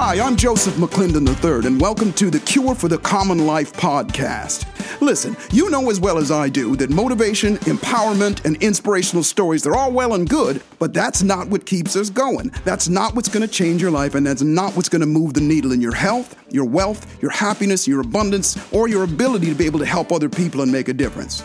Hi, 0.00 0.20
I'm 0.24 0.36
Joseph 0.36 0.74
McClendon 0.74 1.26
III, 1.26 1.66
and 1.66 1.80
welcome 1.80 2.12
to 2.12 2.30
the 2.30 2.38
Cure 2.38 2.76
for 2.76 2.86
the 2.86 2.98
Common 2.98 3.48
Life 3.48 3.72
podcast. 3.72 4.64
Listen, 5.00 5.36
you 5.50 5.68
know 5.70 5.90
as 5.90 5.98
well 5.98 6.18
as 6.18 6.30
I 6.30 6.48
do 6.48 6.76
that 6.76 6.88
motivation, 6.88 7.56
empowerment, 7.56 8.44
and 8.44 8.62
inspirational 8.62 9.24
stories, 9.24 9.64
they're 9.64 9.74
all 9.74 9.90
well 9.90 10.14
and 10.14 10.28
good, 10.28 10.62
but 10.78 10.94
that's 10.94 11.24
not 11.24 11.48
what 11.48 11.66
keeps 11.66 11.96
us 11.96 12.10
going. 12.10 12.52
That's 12.64 12.88
not 12.88 13.16
what's 13.16 13.28
going 13.28 13.44
to 13.44 13.52
change 13.52 13.82
your 13.82 13.90
life, 13.90 14.14
and 14.14 14.24
that's 14.24 14.40
not 14.40 14.76
what's 14.76 14.88
going 14.88 15.00
to 15.00 15.06
move 15.06 15.34
the 15.34 15.40
needle 15.40 15.72
in 15.72 15.80
your 15.80 15.96
health, 15.96 16.36
your 16.48 16.64
wealth, 16.64 17.20
your 17.20 17.32
happiness, 17.32 17.88
your 17.88 18.00
abundance, 18.00 18.56
or 18.72 18.86
your 18.86 19.02
ability 19.02 19.46
to 19.46 19.54
be 19.56 19.66
able 19.66 19.80
to 19.80 19.84
help 19.84 20.12
other 20.12 20.28
people 20.28 20.60
and 20.60 20.70
make 20.70 20.86
a 20.86 20.94
difference. 20.94 21.40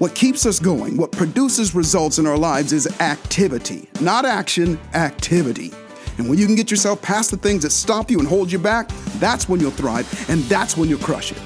What 0.00 0.14
keeps 0.14 0.44
us 0.44 0.60
going, 0.60 0.98
what 0.98 1.12
produces 1.12 1.74
results 1.74 2.18
in 2.18 2.26
our 2.26 2.36
lives 2.36 2.74
is 2.74 3.00
activity, 3.00 3.88
not 4.02 4.26
action, 4.26 4.78
activity. 4.92 5.72
And 6.18 6.28
when 6.28 6.38
you 6.38 6.46
can 6.46 6.54
get 6.54 6.70
yourself 6.70 7.02
past 7.02 7.30
the 7.30 7.36
things 7.36 7.62
that 7.62 7.70
stop 7.70 8.10
you 8.10 8.18
and 8.18 8.26
hold 8.26 8.50
you 8.50 8.58
back, 8.58 8.88
that's 9.18 9.48
when 9.48 9.60
you'll 9.60 9.70
thrive 9.70 10.06
and 10.30 10.40
that's 10.44 10.76
when 10.76 10.88
you'll 10.88 10.98
crush 10.98 11.32
it. 11.32 11.38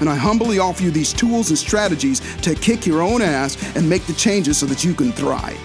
And 0.00 0.08
I 0.08 0.14
humbly 0.14 0.58
offer 0.58 0.82
you 0.82 0.90
these 0.90 1.12
tools 1.12 1.50
and 1.50 1.58
strategies 1.58 2.20
to 2.38 2.54
kick 2.54 2.86
your 2.86 3.02
own 3.02 3.22
ass 3.22 3.56
and 3.76 3.88
make 3.88 4.06
the 4.06 4.12
changes 4.12 4.58
so 4.58 4.66
that 4.66 4.84
you 4.84 4.94
can 4.94 5.12
thrive. 5.12 5.58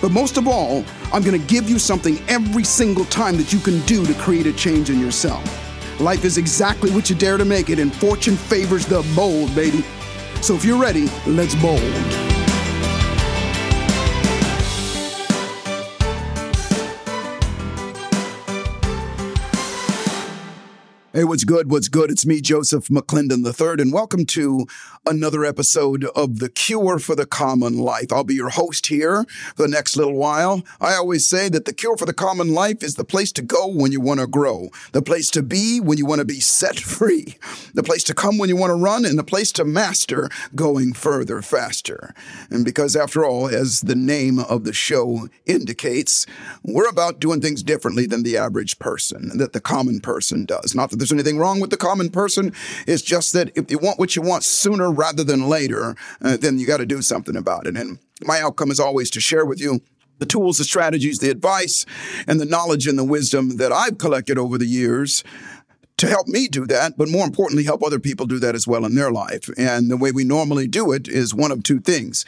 But 0.00 0.12
most 0.12 0.36
of 0.36 0.48
all, 0.48 0.84
I'm 1.12 1.22
gonna 1.22 1.38
give 1.38 1.68
you 1.68 1.78
something 1.78 2.18
every 2.28 2.64
single 2.64 3.04
time 3.06 3.36
that 3.36 3.52
you 3.52 3.58
can 3.58 3.80
do 3.86 4.06
to 4.06 4.14
create 4.14 4.46
a 4.46 4.52
change 4.52 4.90
in 4.90 4.98
yourself. 4.98 5.44
Life 6.00 6.24
is 6.24 6.38
exactly 6.38 6.90
what 6.90 7.10
you 7.10 7.16
dare 7.16 7.36
to 7.36 7.44
make 7.44 7.68
it, 7.68 7.78
and 7.78 7.94
fortune 7.94 8.36
favors 8.36 8.86
the 8.86 9.06
bold, 9.14 9.54
baby. 9.54 9.84
So 10.40 10.54
if 10.54 10.64
you're 10.64 10.80
ready, 10.80 11.08
let's 11.26 11.54
bold. 11.56 12.39
Hey, 21.20 21.24
what's 21.24 21.44
good? 21.44 21.70
What's 21.70 21.88
good? 21.88 22.10
It's 22.10 22.24
me, 22.24 22.40
Joseph 22.40 22.88
McClendon 22.88 23.44
III, 23.44 23.82
and 23.82 23.92
welcome 23.92 24.24
to 24.24 24.66
another 25.06 25.44
episode 25.44 26.04
of 26.16 26.38
The 26.38 26.48
Cure 26.48 26.98
for 26.98 27.14
the 27.14 27.26
Common 27.26 27.76
Life. 27.76 28.10
I'll 28.10 28.24
be 28.24 28.34
your 28.34 28.48
host 28.48 28.86
here 28.86 29.26
for 29.54 29.64
the 29.64 29.68
next 29.68 29.98
little 29.98 30.14
while. 30.14 30.62
I 30.80 30.94
always 30.94 31.28
say 31.28 31.50
that 31.50 31.66
the 31.66 31.74
cure 31.74 31.98
for 31.98 32.06
the 32.06 32.14
common 32.14 32.54
life 32.54 32.82
is 32.82 32.94
the 32.94 33.04
place 33.04 33.32
to 33.32 33.42
go 33.42 33.66
when 33.66 33.92
you 33.92 34.00
want 34.00 34.20
to 34.20 34.26
grow, 34.26 34.70
the 34.92 35.02
place 35.02 35.30
to 35.32 35.42
be 35.42 35.78
when 35.78 35.98
you 35.98 36.06
want 36.06 36.20
to 36.20 36.24
be 36.24 36.40
set 36.40 36.80
free, 36.80 37.36
the 37.74 37.82
place 37.82 38.04
to 38.04 38.14
come 38.14 38.38
when 38.38 38.48
you 38.48 38.56
want 38.56 38.70
to 38.70 38.82
run, 38.82 39.04
and 39.04 39.18
the 39.18 39.24
place 39.24 39.52
to 39.52 39.64
master 39.64 40.30
going 40.54 40.94
further 40.94 41.42
faster. 41.42 42.14
And 42.48 42.64
because, 42.64 42.96
after 42.96 43.26
all, 43.26 43.46
as 43.46 43.82
the 43.82 43.94
name 43.94 44.38
of 44.38 44.64
the 44.64 44.72
show 44.72 45.28
indicates, 45.44 46.24
we're 46.62 46.88
about 46.88 47.20
doing 47.20 47.42
things 47.42 47.62
differently 47.62 48.06
than 48.06 48.22
the 48.22 48.38
average 48.38 48.78
person, 48.78 49.36
that 49.36 49.52
the 49.52 49.60
common 49.60 50.00
person 50.00 50.46
does. 50.46 50.74
Not 50.74 50.88
that 50.90 50.96
there's 50.96 51.09
anything 51.12 51.38
wrong 51.38 51.60
with 51.60 51.70
the 51.70 51.76
common 51.76 52.10
person. 52.10 52.52
It's 52.86 53.02
just 53.02 53.32
that 53.32 53.50
if 53.56 53.70
you 53.70 53.78
want 53.78 53.98
what 53.98 54.16
you 54.16 54.22
want 54.22 54.44
sooner 54.44 54.90
rather 54.90 55.24
than 55.24 55.48
later, 55.48 55.96
uh, 56.22 56.36
then 56.36 56.58
you 56.58 56.66
got 56.66 56.78
to 56.78 56.86
do 56.86 57.02
something 57.02 57.36
about 57.36 57.66
it. 57.66 57.76
And 57.76 57.98
my 58.22 58.40
outcome 58.40 58.70
is 58.70 58.80
always 58.80 59.10
to 59.10 59.20
share 59.20 59.44
with 59.44 59.60
you 59.60 59.80
the 60.18 60.26
tools, 60.26 60.58
the 60.58 60.64
strategies, 60.64 61.18
the 61.18 61.30
advice, 61.30 61.86
and 62.26 62.38
the 62.38 62.44
knowledge 62.44 62.86
and 62.86 62.98
the 62.98 63.04
wisdom 63.04 63.56
that 63.56 63.72
I've 63.72 63.98
collected 63.98 64.38
over 64.38 64.58
the 64.58 64.66
years 64.66 65.24
to 66.00 66.06
help 66.06 66.28
me 66.28 66.48
do 66.48 66.66
that, 66.66 66.96
but 66.96 67.10
more 67.10 67.26
importantly, 67.26 67.64
help 67.64 67.82
other 67.82 67.98
people 67.98 68.24
do 68.24 68.38
that 68.38 68.54
as 68.54 68.66
well 68.66 68.86
in 68.86 68.94
their 68.94 69.10
life. 69.10 69.50
And 69.58 69.90
the 69.90 69.98
way 69.98 70.12
we 70.12 70.24
normally 70.24 70.66
do 70.66 70.92
it 70.92 71.06
is 71.06 71.34
one 71.34 71.52
of 71.52 71.62
two 71.62 71.78
things. 71.78 72.24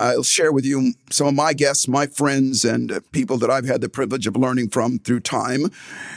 I'll 0.00 0.22
share 0.22 0.50
with 0.50 0.64
you 0.64 0.94
some 1.10 1.26
of 1.26 1.34
my 1.34 1.52
guests, 1.52 1.86
my 1.86 2.06
friends, 2.06 2.64
and 2.64 3.00
people 3.12 3.36
that 3.38 3.50
I've 3.50 3.66
had 3.66 3.82
the 3.82 3.88
privilege 3.90 4.26
of 4.26 4.34
learning 4.34 4.70
from 4.70 4.98
through 4.98 5.20
time. 5.20 5.66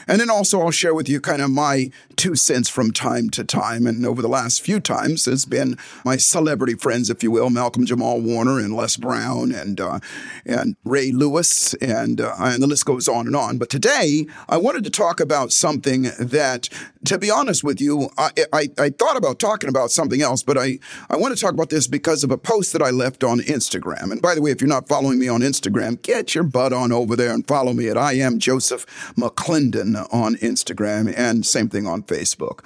And 0.08 0.22
then 0.22 0.30
also 0.30 0.62
I'll 0.62 0.72
share 0.72 0.94
with 0.94 1.10
you 1.10 1.20
kind 1.20 1.42
of 1.42 1.52
my 1.52 1.92
two 2.16 2.36
cents 2.36 2.70
from 2.70 2.92
time 2.92 3.30
to 3.32 3.44
time. 3.44 3.86
And 3.86 4.06
over 4.06 4.22
the 4.22 4.30
last 4.30 4.62
few 4.62 4.80
times, 4.80 5.28
it's 5.28 5.44
been 5.44 5.78
my 6.06 6.16
celebrity 6.16 6.76
friends, 6.76 7.10
if 7.10 7.24
you 7.24 7.32
will, 7.32 7.50
Malcolm 7.50 7.86
Jamal 7.86 8.22
Warner 8.22 8.58
and 8.60 8.74
Les 8.74 8.96
Brown 8.96 9.52
and 9.52 9.82
uh, 9.82 10.00
and 10.46 10.78
Ray 10.86 11.12
Lewis, 11.12 11.74
and 11.76 12.22
uh, 12.22 12.36
and 12.40 12.64
the 12.64 12.68
list 12.68 12.86
goes 12.86 13.10
on 13.10 13.28
and 13.28 13.36
on. 13.36 13.58
But 13.58 13.70
today, 13.70 14.28
I 14.48 14.58
wanted 14.58 14.86
to 14.86 14.90
talk 14.90 15.20
about 15.20 15.52
something 15.52 16.04
that, 16.20 16.70
to 17.06 17.18
be 17.18 17.30
honest 17.30 17.64
with 17.64 17.82
you, 17.82 18.10
I, 18.18 18.32
I, 18.54 18.70
I 18.78 18.90
thought 18.92 19.18
about 19.18 19.40
talking 19.40 19.70
about 19.70 19.92
something 19.92 20.22
else, 20.22 20.42
but 20.42 20.58
I 20.58 20.80
I 21.10 21.18
want 21.18 21.36
to 21.36 21.42
talk 21.42 21.54
about 21.54 21.70
this 21.70 21.88
because 21.88 22.24
of 22.24 22.32
a 22.32 22.38
post 22.38 22.72
that 22.72 22.82
I 22.82 22.92
left 22.92 23.24
on 23.24 23.40
Instagram. 23.40 23.73
And 23.74 24.22
by 24.22 24.36
the 24.36 24.42
way, 24.42 24.52
if 24.52 24.62
you're 24.62 24.68
not 24.68 24.88
following 24.88 25.20
me 25.20 25.28
on 25.28 25.42
Instagram, 25.42 26.02
get 26.02 26.36
your 26.36 26.44
butt 26.44 26.74
on 26.74 26.92
over 26.92 27.16
there 27.16 27.34
and 27.34 27.48
follow 27.48 27.74
me 27.74 27.88
at 27.90 27.98
I 27.98 28.14
am 28.14 28.40
Joseph 28.40 28.86
McClendon 29.16 30.08
on 30.14 30.36
Instagram, 30.36 31.14
and 31.18 31.46
same 31.46 31.70
thing 31.70 31.88
on 31.88 32.04
Facebook. 32.04 32.60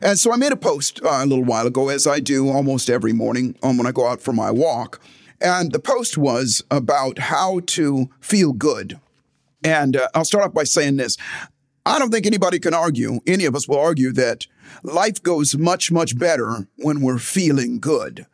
And 0.00 0.18
so 0.18 0.32
I 0.32 0.36
made 0.36 0.52
a 0.52 0.56
post 0.56 1.00
uh, 1.02 1.20
a 1.22 1.26
little 1.26 1.44
while 1.44 1.66
ago, 1.66 1.88
as 1.88 2.06
I 2.06 2.20
do 2.20 2.48
almost 2.48 2.90
every 2.90 3.12
morning 3.12 3.56
um, 3.62 3.76
when 3.76 3.86
I 3.86 3.92
go 3.92 4.06
out 4.06 4.20
for 4.20 4.32
my 4.32 4.50
walk. 4.50 5.00
And 5.40 5.72
the 5.72 5.80
post 5.80 6.16
was 6.16 6.62
about 6.70 7.18
how 7.18 7.60
to 7.66 8.08
feel 8.20 8.52
good. 8.52 9.00
And 9.64 9.96
uh, 9.96 10.08
I'll 10.14 10.24
start 10.24 10.44
off 10.44 10.54
by 10.54 10.64
saying 10.64 10.96
this. 10.96 11.16
I 11.84 11.98
don't 11.98 12.10
think 12.10 12.26
anybody 12.26 12.60
can 12.60 12.74
argue, 12.74 13.18
any 13.26 13.44
of 13.44 13.56
us 13.56 13.66
will 13.66 13.78
argue 13.78 14.12
that 14.12 14.46
life 14.84 15.20
goes 15.20 15.56
much, 15.56 15.90
much 15.90 16.16
better 16.16 16.68
when 16.76 17.00
we're 17.00 17.18
feeling 17.18 17.80
good. 17.80 18.26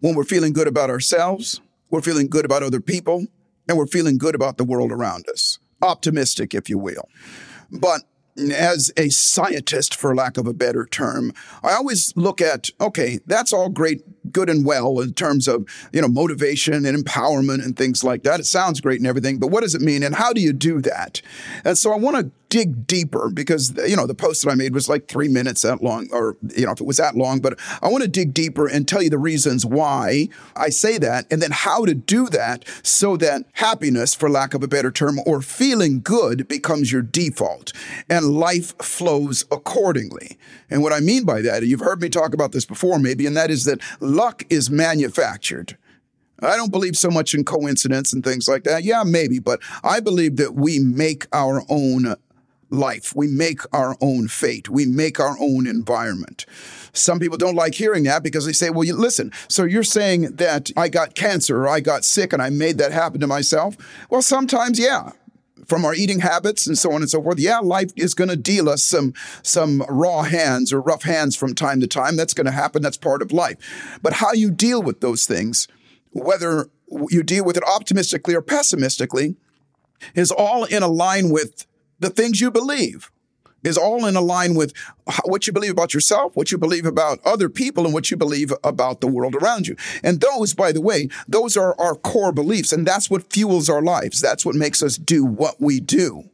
When 0.00 0.14
we're 0.14 0.24
feeling 0.24 0.52
good 0.52 0.68
about 0.68 0.90
ourselves, 0.90 1.60
we're 1.90 2.02
feeling 2.02 2.28
good 2.28 2.44
about 2.44 2.62
other 2.62 2.80
people, 2.80 3.26
and 3.68 3.76
we're 3.76 3.86
feeling 3.86 4.16
good 4.16 4.34
about 4.34 4.56
the 4.56 4.64
world 4.64 4.92
around 4.92 5.28
us. 5.28 5.58
Optimistic, 5.82 6.54
if 6.54 6.68
you 6.68 6.78
will. 6.78 7.08
But 7.70 8.02
as 8.52 8.92
a 8.96 9.08
scientist, 9.08 9.96
for 9.96 10.14
lack 10.14 10.36
of 10.36 10.46
a 10.46 10.52
better 10.52 10.86
term, 10.86 11.32
I 11.64 11.72
always 11.72 12.16
look 12.16 12.40
at, 12.40 12.70
okay, 12.80 13.18
that's 13.26 13.52
all 13.52 13.68
great, 13.68 14.30
good 14.30 14.48
and 14.48 14.64
well 14.64 15.00
in 15.00 15.14
terms 15.14 15.48
of, 15.48 15.66
you 15.92 16.00
know, 16.00 16.08
motivation 16.08 16.86
and 16.86 16.96
empowerment 16.96 17.64
and 17.64 17.76
things 17.76 18.04
like 18.04 18.22
that. 18.22 18.38
It 18.38 18.46
sounds 18.46 18.80
great 18.80 19.00
and 19.00 19.06
everything, 19.08 19.38
but 19.38 19.48
what 19.48 19.62
does 19.62 19.74
it 19.74 19.80
mean 19.80 20.04
and 20.04 20.14
how 20.14 20.32
do 20.32 20.40
you 20.40 20.52
do 20.52 20.80
that? 20.82 21.20
And 21.64 21.76
so 21.76 21.92
I 21.92 21.96
want 21.96 22.16
to 22.16 22.30
dig 22.48 22.86
deeper 22.86 23.30
because 23.30 23.74
you 23.86 23.96
know 23.96 24.06
the 24.06 24.14
post 24.14 24.44
that 24.44 24.50
I 24.50 24.54
made 24.54 24.74
was 24.74 24.88
like 24.88 25.08
three 25.08 25.28
minutes 25.28 25.62
that 25.62 25.82
long, 25.82 26.08
or 26.12 26.36
you 26.56 26.66
know 26.66 26.72
if 26.72 26.80
it 26.80 26.86
was 26.86 26.96
that 26.96 27.16
long. 27.16 27.40
But 27.40 27.58
I 27.82 27.88
want 27.88 28.02
to 28.02 28.08
dig 28.08 28.34
deeper 28.34 28.66
and 28.66 28.86
tell 28.86 29.02
you 29.02 29.10
the 29.10 29.18
reasons 29.18 29.64
why 29.64 30.28
I 30.56 30.70
say 30.70 30.98
that, 30.98 31.26
and 31.30 31.42
then 31.42 31.50
how 31.50 31.84
to 31.84 31.94
do 31.94 32.28
that 32.28 32.64
so 32.82 33.16
that 33.18 33.44
happiness, 33.54 34.14
for 34.14 34.30
lack 34.30 34.54
of 34.54 34.62
a 34.62 34.68
better 34.68 34.90
term, 34.90 35.18
or 35.26 35.42
feeling 35.42 36.00
good 36.00 36.48
becomes 36.48 36.92
your 36.92 37.02
default, 37.02 37.72
and 38.08 38.38
life 38.38 38.76
flows 38.78 39.44
accordingly. 39.50 40.38
And 40.70 40.82
what 40.82 40.92
I 40.92 41.00
mean 41.00 41.24
by 41.24 41.42
that, 41.42 41.66
you've 41.66 41.80
heard 41.80 42.00
me 42.00 42.08
talk 42.08 42.34
about 42.34 42.52
this 42.52 42.64
before, 42.64 42.98
maybe, 42.98 43.26
and 43.26 43.36
that 43.36 43.50
is 43.50 43.64
that 43.64 43.80
luck 44.00 44.44
is 44.50 44.70
manufactured. 44.70 45.76
I 46.40 46.56
don't 46.56 46.70
believe 46.70 46.96
so 46.96 47.10
much 47.10 47.34
in 47.34 47.44
coincidence 47.44 48.12
and 48.12 48.22
things 48.22 48.48
like 48.48 48.62
that. 48.64 48.84
Yeah, 48.84 49.02
maybe, 49.04 49.40
but 49.40 49.60
I 49.82 50.00
believe 50.00 50.36
that 50.36 50.54
we 50.54 50.78
make 50.78 51.26
our 51.32 51.64
own 51.68 52.14
life. 52.70 53.14
We 53.14 53.26
make 53.26 53.60
our 53.72 53.96
own 54.00 54.28
fate. 54.28 54.68
We 54.68 54.86
make 54.86 55.18
our 55.20 55.36
own 55.40 55.66
environment. 55.66 56.46
Some 56.92 57.18
people 57.18 57.38
don't 57.38 57.54
like 57.54 57.74
hearing 57.74 58.04
that 58.04 58.22
because 58.22 58.46
they 58.46 58.52
say, 58.52 58.70
well, 58.70 58.84
you, 58.84 58.94
listen, 58.94 59.32
so 59.48 59.64
you're 59.64 59.82
saying 59.82 60.36
that 60.36 60.70
I 60.76 60.88
got 60.88 61.14
cancer 61.14 61.62
or 61.62 61.68
I 61.68 61.80
got 61.80 62.04
sick 62.04 62.32
and 62.32 62.42
I 62.42 62.50
made 62.50 62.78
that 62.78 62.92
happen 62.92 63.20
to 63.20 63.26
myself? 63.26 63.76
Well, 64.10 64.22
sometimes, 64.22 64.78
yeah. 64.78 65.12
From 65.66 65.84
our 65.84 65.94
eating 65.94 66.20
habits 66.20 66.66
and 66.66 66.78
so 66.78 66.92
on 66.92 67.02
and 67.02 67.10
so 67.10 67.22
forth, 67.22 67.38
yeah, 67.38 67.58
life 67.58 67.90
is 67.94 68.14
going 68.14 68.30
to 68.30 68.36
deal 68.36 68.70
us 68.70 68.82
some 68.82 69.12
some 69.42 69.84
raw 69.86 70.22
hands 70.22 70.72
or 70.72 70.80
rough 70.80 71.02
hands 71.02 71.36
from 71.36 71.54
time 71.54 71.80
to 71.80 71.86
time. 71.86 72.16
That's 72.16 72.32
going 72.32 72.46
to 72.46 72.52
happen. 72.52 72.80
That's 72.80 72.96
part 72.96 73.20
of 73.20 73.32
life. 73.32 73.98
But 74.00 74.14
how 74.14 74.32
you 74.32 74.50
deal 74.50 74.82
with 74.82 75.02
those 75.02 75.26
things, 75.26 75.68
whether 76.12 76.70
you 77.10 77.22
deal 77.22 77.44
with 77.44 77.58
it 77.58 77.64
optimistically 77.64 78.34
or 78.34 78.40
pessimistically, 78.40 79.36
is 80.14 80.30
all 80.30 80.64
in 80.64 80.82
a 80.82 80.88
line 80.88 81.28
with 81.28 81.66
the 82.00 82.10
things 82.10 82.40
you 82.40 82.50
believe 82.50 83.10
is 83.64 83.76
all 83.76 84.06
in 84.06 84.14
line 84.14 84.54
with 84.54 84.72
what 85.24 85.46
you 85.46 85.52
believe 85.52 85.72
about 85.72 85.92
yourself, 85.92 86.34
what 86.36 86.52
you 86.52 86.58
believe 86.58 86.86
about 86.86 87.18
other 87.24 87.48
people, 87.48 87.84
and 87.84 87.92
what 87.92 88.10
you 88.10 88.16
believe 88.16 88.52
about 88.62 89.00
the 89.00 89.06
world 89.06 89.34
around 89.34 89.66
you. 89.66 89.76
And 90.02 90.20
those, 90.20 90.54
by 90.54 90.72
the 90.72 90.80
way, 90.80 91.08
those 91.26 91.56
are 91.56 91.78
our 91.80 91.94
core 91.94 92.32
beliefs, 92.32 92.72
and 92.72 92.86
that's 92.86 93.10
what 93.10 93.32
fuels 93.32 93.68
our 93.68 93.82
lives. 93.82 94.20
That's 94.20 94.46
what 94.46 94.54
makes 94.54 94.82
us 94.82 94.96
do 94.96 95.24
what 95.24 95.60
we 95.60 95.80
do. 95.80 96.30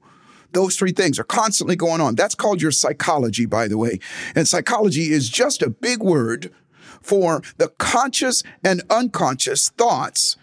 Those 0.52 0.76
three 0.76 0.92
things 0.92 1.18
are 1.18 1.24
constantly 1.24 1.76
going 1.76 2.00
on. 2.00 2.14
That's 2.14 2.34
called 2.34 2.62
your 2.62 2.70
psychology, 2.70 3.46
by 3.46 3.68
the 3.68 3.78
way. 3.78 3.98
And 4.36 4.46
psychology 4.46 5.10
is 5.10 5.28
just 5.28 5.62
a 5.62 5.70
big 5.70 6.00
word 6.00 6.52
for 7.00 7.42
the 7.56 7.68
conscious 7.68 8.42
and 8.62 8.82
unconscious 8.88 9.70
thoughts 9.70 10.36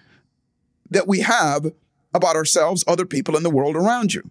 that 0.89 1.07
we 1.07 1.21
have 1.21 1.71
about 2.13 2.35
ourselves, 2.35 2.83
other 2.87 3.05
people, 3.05 3.37
and 3.37 3.45
the 3.45 3.49
world 3.49 3.75
around 3.77 4.13
you. 4.13 4.29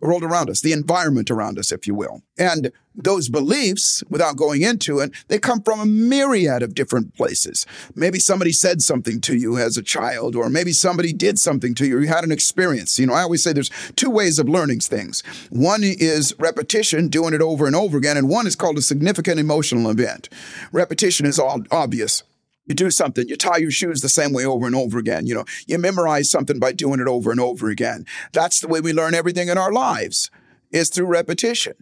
World 0.00 0.22
around 0.22 0.50
us, 0.50 0.60
the 0.60 0.72
environment 0.72 1.30
around 1.30 1.58
us, 1.58 1.72
if 1.72 1.86
you 1.86 1.94
will. 1.94 2.22
And 2.38 2.72
those 2.94 3.28
beliefs, 3.28 4.02
without 4.08 4.36
going 4.36 4.62
into 4.62 4.98
it, 4.98 5.12
they 5.28 5.38
come 5.38 5.62
from 5.62 5.80
a 5.80 5.86
myriad 5.86 6.62
of 6.62 6.74
different 6.74 7.14
places. 7.14 7.64
Maybe 7.94 8.18
somebody 8.18 8.52
said 8.52 8.82
something 8.82 9.20
to 9.22 9.36
you 9.36 9.56
as 9.56 9.76
a 9.76 9.82
child, 9.82 10.34
or 10.34 10.50
maybe 10.50 10.72
somebody 10.72 11.12
did 11.12 11.38
something 11.38 11.74
to 11.76 11.86
you, 11.86 12.00
you 12.00 12.08
had 12.08 12.24
an 12.24 12.32
experience. 12.32 12.98
You 12.98 13.06
know, 13.06 13.14
I 13.14 13.22
always 13.22 13.42
say 13.42 13.52
there's 13.52 13.70
two 13.94 14.10
ways 14.10 14.38
of 14.38 14.48
learning 14.48 14.80
things. 14.80 15.22
One 15.50 15.82
is 15.84 16.34
repetition, 16.38 17.08
doing 17.08 17.34
it 17.34 17.40
over 17.40 17.66
and 17.66 17.76
over 17.76 17.96
again, 17.96 18.16
and 18.16 18.28
one 18.28 18.46
is 18.46 18.56
called 18.56 18.78
a 18.78 18.82
significant 18.82 19.38
emotional 19.38 19.90
event. 19.90 20.28
Repetition 20.72 21.26
is 21.26 21.38
all 21.38 21.62
obvious. 21.70 22.22
You 22.68 22.74
do 22.74 22.90
something, 22.90 23.26
you 23.26 23.36
tie 23.36 23.56
your 23.56 23.70
shoes 23.70 24.02
the 24.02 24.10
same 24.10 24.32
way 24.32 24.44
over 24.44 24.66
and 24.66 24.76
over 24.76 24.98
again. 24.98 25.26
You 25.26 25.34
know, 25.34 25.44
you 25.66 25.78
memorize 25.78 26.30
something 26.30 26.58
by 26.58 26.72
doing 26.72 27.00
it 27.00 27.08
over 27.08 27.30
and 27.30 27.40
over 27.40 27.70
again. 27.70 28.04
That's 28.32 28.60
the 28.60 28.68
way 28.68 28.80
we 28.80 28.92
learn 28.92 29.14
everything 29.14 29.48
in 29.48 29.56
our 29.56 29.72
lives 29.72 30.30
is 30.70 30.90
through 30.90 31.06
repetition. 31.06 31.74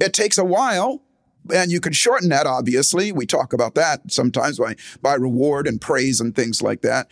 It 0.00 0.12
takes 0.12 0.36
a 0.36 0.44
while, 0.44 1.02
and 1.54 1.70
you 1.70 1.80
can 1.80 1.92
shorten 1.92 2.30
that, 2.30 2.48
obviously. 2.48 3.12
We 3.12 3.26
talk 3.26 3.52
about 3.52 3.76
that 3.76 4.12
sometimes 4.12 4.58
by, 4.58 4.74
by 5.00 5.14
reward 5.14 5.68
and 5.68 5.80
praise 5.80 6.20
and 6.20 6.34
things 6.34 6.60
like 6.60 6.82
that. 6.82 7.08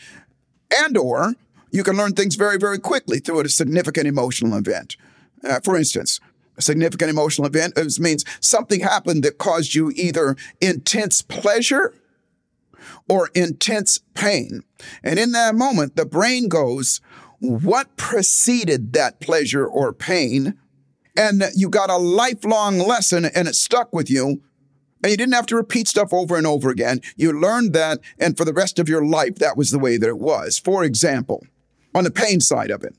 And 0.85 0.97
or 0.99 1.35
you 1.71 1.85
can 1.85 1.97
learn 1.97 2.15
things 2.15 2.35
very, 2.35 2.59
very 2.59 2.79
quickly 2.81 3.21
through 3.21 3.41
a 3.41 3.49
significant 3.49 4.09
emotional 4.09 4.59
event. 4.59 4.97
Uh, 5.45 5.61
for 5.61 5.77
instance, 5.77 6.19
a 6.57 6.63
significant 6.63 7.11
emotional 7.11 7.47
event 7.47 7.75
means 8.01 8.25
something 8.41 8.81
happened 8.81 9.23
that 9.23 9.39
caused 9.39 9.75
you 9.75 9.93
either 9.95 10.37
intense 10.61 11.23
pleasure 11.23 11.95
or 13.08 13.31
intense 13.34 14.00
pain. 14.14 14.62
And 15.02 15.19
in 15.19 15.32
that 15.32 15.55
moment, 15.55 15.96
the 15.96 16.06
brain 16.06 16.49
goes, 16.49 17.00
what 17.40 17.96
preceded 17.96 18.93
that 18.93 19.20
pleasure 19.20 19.67
or 19.67 19.93
pain? 19.93 20.58
And 21.17 21.44
you 21.55 21.69
got 21.69 21.90
a 21.90 21.96
lifelong 21.96 22.79
lesson 22.79 23.25
and 23.25 23.49
it 23.49 23.55
stuck 23.55 23.93
with 23.93 24.08
you. 24.08 24.43
And 25.02 25.11
you 25.11 25.17
didn't 25.17 25.34
have 25.34 25.46
to 25.46 25.56
repeat 25.56 25.88
stuff 25.88 26.12
over 26.12 26.37
and 26.37 26.46
over 26.46 26.70
again. 26.70 27.00
You 27.17 27.32
learned 27.32 27.73
that, 27.73 27.99
and 28.20 28.37
for 28.37 28.44
the 28.44 28.52
rest 28.52 28.79
of 28.79 28.88
your 28.88 29.05
life, 29.05 29.34
that 29.37 29.56
was 29.56 29.73
the 29.73 29.79
way 29.81 29.96
that 29.96 30.08
it 30.08 30.19
was. 30.19 30.58
For 30.58 30.84
example, 30.84 31.44
on 31.93 32.05
the 32.05 32.11
pain 32.12 32.40
side 32.40 32.70
of 32.70 32.84
it, 32.84 32.94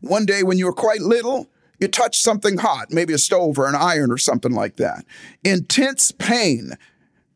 one 0.00 0.26
day 0.26 0.42
when 0.42 0.58
you 0.58 0.66
were 0.66 0.74
quite 0.74 1.00
little, 1.00 1.50
you 1.80 1.88
touched 1.88 2.22
something 2.22 2.58
hot, 2.58 2.90
maybe 2.90 3.14
a 3.14 3.18
stove 3.18 3.58
or 3.58 3.66
an 3.66 3.74
iron 3.74 4.12
or 4.12 4.18
something 4.18 4.52
like 4.52 4.76
that. 4.76 5.06
Intense 5.42 6.12
pain, 6.12 6.72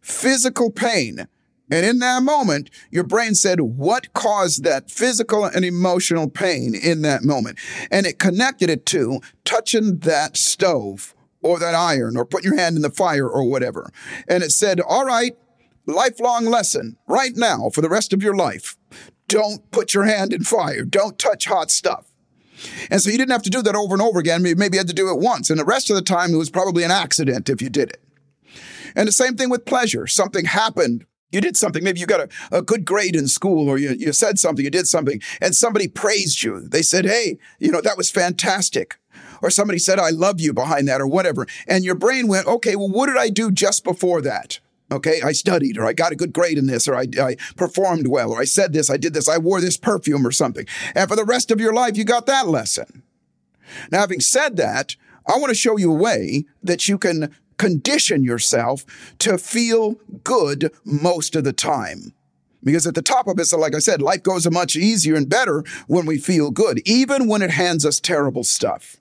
physical 0.03 0.71
pain 0.71 1.27
and 1.73 1.87
in 1.87 2.01
that 2.01 2.23
moment, 2.23 2.69
your 2.91 3.03
brain 3.03 3.35
said, 3.35 3.59
What 3.63 4.13
caused 4.13 4.63
that 4.63 4.91
physical 4.91 5.47
and 5.47 5.65
emotional 5.65 6.29
pain 6.29 6.75
in 6.75 7.01
that 7.01 7.25
moment? 7.25 7.59
And 7.91 8.05
it 8.05 8.19
connected 8.19 8.69
it 8.69 8.85
to 8.87 9.21
touching 9.47 10.01
that 10.01 10.37
stove 10.37 11.15
or 11.41 11.59
that 11.59 11.75
iron 11.75 12.19
or 12.19 12.27
putting 12.27 12.53
your 12.53 12.61
hand 12.61 12.77
in 12.77 12.83
the 12.83 12.91
fire 12.91 13.27
or 13.27 13.49
whatever. 13.49 13.91
And 14.29 14.43
it 14.43 14.53
said, 14.53 14.83
All 14.83 15.07
right, 15.07 15.35
lifelong 15.87 16.45
lesson 16.45 16.99
right 17.07 17.35
now 17.35 17.71
for 17.71 17.81
the 17.81 17.89
rest 17.89 18.13
of 18.13 18.23
your 18.23 18.37
life. 18.37 18.77
Don't 19.27 19.71
put 19.71 19.95
your 19.95 20.05
hand 20.05 20.35
in 20.35 20.45
fire. 20.45 20.85
Don't 20.85 21.19
touch 21.19 21.47
hot 21.47 21.71
stuff. 21.71 22.13
And 22.91 23.01
so 23.01 23.09
you 23.09 23.17
didn't 23.17 23.33
have 23.33 23.43
to 23.45 23.51
do 23.51 23.63
that 23.63 23.75
over 23.75 23.95
and 23.95 24.03
over 24.03 24.19
again. 24.19 24.43
Maybe 24.43 24.77
you 24.77 24.79
had 24.79 24.89
to 24.89 24.95
do 24.95 25.11
it 25.11 25.19
once. 25.19 25.49
And 25.49 25.59
the 25.59 25.65
rest 25.65 25.89
of 25.89 25.97
the 25.97 26.03
time, 26.03 26.35
it 26.35 26.37
was 26.37 26.51
probably 26.51 26.85
an 26.85 26.91
accident 26.91 27.49
if 27.49 27.63
you 27.63 27.71
did 27.71 27.89
it. 27.89 28.03
And 28.95 29.09
the 29.09 29.13
same 29.13 29.37
thing 29.37 29.49
with 29.49 29.65
pleasure. 29.65 30.07
Something 30.07 30.45
happened 30.45 31.07
you 31.33 31.41
did 31.41 31.57
something. 31.57 31.83
Maybe 31.83 31.99
you 31.99 32.07
got 32.07 32.21
a, 32.21 32.59
a 32.59 32.63
good 32.63 32.85
grade 32.85 33.17
in 33.17 33.27
school 33.27 33.69
or 33.69 33.79
you, 33.79 33.91
you 33.99 34.13
said 34.13 34.39
something, 34.39 34.65
you 34.65 34.71
did 34.71 34.87
something, 34.87 35.21
and 35.41 35.55
somebody 35.55 35.89
praised 35.89 36.43
you. 36.43 36.61
They 36.61 36.83
said, 36.83 37.07
Hey, 37.07 37.39
you 37.59 37.73
know, 37.73 37.81
that 37.81 37.97
was 37.97 38.11
fantastic. 38.11 38.99
Or 39.43 39.51
somebody 39.51 39.79
said, 39.79 39.99
I 39.99 40.11
love 40.11 40.41
you 40.41 40.53
behind 40.53 40.87
that 40.89 41.01
or 41.01 41.07
whatever. 41.07 41.47
And 41.67 41.85
your 41.85 41.97
brain 41.97 42.29
went, 42.29 42.47
okay, 42.47 42.77
well, 42.77 42.89
what 42.89 43.07
did 43.07 43.17
I 43.17 43.29
do 43.29 43.51
just 43.51 43.83
before 43.83 44.21
that? 44.23 44.61
Okay, 44.91 45.21
I 45.23 45.33
studied, 45.33 45.79
or 45.79 45.87
I 45.87 45.95
got 45.95 46.13
a 46.13 46.17
good 46.17 46.35
grade 46.35 46.59
in 46.59 46.67
this, 46.67 46.87
or 46.87 46.95
I, 46.95 47.07
I, 47.19 47.37
performed 47.57 48.09
well, 48.09 48.31
or 48.31 48.41
I 48.41 48.45
said 48.45 48.73
this, 48.73 48.91
I 48.91 48.99
did 48.99 49.15
this, 49.15 49.29
I 49.29 49.39
wore 49.39 49.61
this 49.61 49.79
perfume 49.79 50.27
or 50.27 50.33
something. 50.33 50.67
And 50.95 51.09
for 51.09 51.17
the 51.17 51.25
rest 51.25 51.51
of 51.51 51.61
your 51.61 51.73
life, 51.73 51.97
you 51.97 52.05
got 52.05 52.27
that 52.27 52.47
lesson. 52.47 53.03
Now, 53.91 54.01
having 54.01 54.21
said 54.21 54.57
that, 54.59 54.97
I 55.27 55.39
want 55.39 55.49
to 55.49 55.55
show 55.55 55.79
you 55.79 55.91
a 55.91 55.97
way 55.97 56.45
that 56.63 56.89
you 56.89 56.99
can 56.99 57.35
condition 57.63 58.25
yourself 58.25 58.85
to 59.21 59.39
feel 59.39 59.95
good 60.25 60.73
most 60.85 61.37
of 61.37 61.45
the 61.45 61.53
time. 61.53 62.13
Because 62.65 62.89
at 62.89 62.97
the 62.97 63.03
top 63.03 63.29
of 63.29 63.39
it, 63.39 63.53
like 63.57 63.77
I 63.77 63.79
said, 63.79 64.03
life 64.03 64.25
goes 64.25 64.51
much 64.51 64.75
easier 64.75 65.15
and 65.15 65.29
better 65.29 65.63
when 65.87 66.05
we 66.05 66.19
feel 66.19 66.51
good, 66.51 66.81
even 66.85 67.29
when 67.29 67.41
it 67.41 67.53
hands 67.53 67.87
us 67.87 68.01
terrible 68.01 68.43
stuff. 68.43 68.97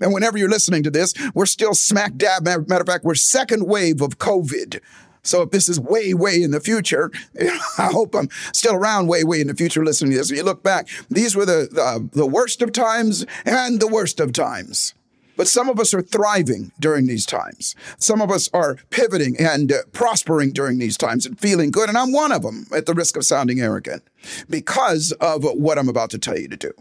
And 0.00 0.12
whenever 0.12 0.36
you're 0.36 0.50
listening 0.50 0.82
to 0.82 0.90
this, 0.90 1.14
we're 1.32 1.46
still 1.46 1.74
smack 1.74 2.16
dab. 2.16 2.42
Matter 2.44 2.80
of 2.80 2.86
fact, 2.88 3.04
we're 3.04 3.14
second 3.14 3.68
wave 3.68 4.00
of 4.00 4.18
COVID. 4.18 4.80
So 5.22 5.42
if 5.42 5.50
this 5.50 5.68
is 5.68 5.78
way, 5.78 6.12
way 6.12 6.42
in 6.42 6.50
the 6.50 6.58
future, 6.58 7.12
I 7.78 7.90
hope 7.92 8.16
I'm 8.16 8.30
still 8.52 8.74
around 8.74 9.06
way, 9.06 9.22
way 9.22 9.42
in 9.42 9.46
the 9.46 9.54
future 9.54 9.84
listening 9.84 10.10
to 10.10 10.18
this. 10.18 10.32
If 10.32 10.36
you 10.38 10.42
look 10.42 10.64
back, 10.64 10.88
these 11.08 11.36
were 11.36 11.46
the, 11.46 11.68
the, 11.70 12.08
the 12.12 12.26
worst 12.26 12.62
of 12.62 12.72
times 12.72 13.24
and 13.44 13.78
the 13.78 13.86
worst 13.86 14.18
of 14.18 14.32
times. 14.32 14.94
But 15.36 15.48
some 15.48 15.68
of 15.68 15.80
us 15.80 15.92
are 15.92 16.02
thriving 16.02 16.72
during 16.78 17.06
these 17.06 17.26
times. 17.26 17.74
Some 17.98 18.22
of 18.22 18.30
us 18.30 18.48
are 18.52 18.76
pivoting 18.90 19.36
and 19.38 19.72
uh, 19.72 19.78
prospering 19.92 20.52
during 20.52 20.78
these 20.78 20.96
times 20.96 21.26
and 21.26 21.38
feeling 21.38 21.70
good. 21.70 21.88
And 21.88 21.98
I'm 21.98 22.12
one 22.12 22.32
of 22.32 22.42
them 22.42 22.66
at 22.74 22.86
the 22.86 22.94
risk 22.94 23.16
of 23.16 23.24
sounding 23.24 23.60
arrogant 23.60 24.04
because 24.48 25.12
of 25.12 25.44
what 25.44 25.78
I'm 25.78 25.88
about 25.88 26.10
to 26.10 26.18
tell 26.18 26.38
you 26.38 26.48
to 26.48 26.56
do. 26.56 26.72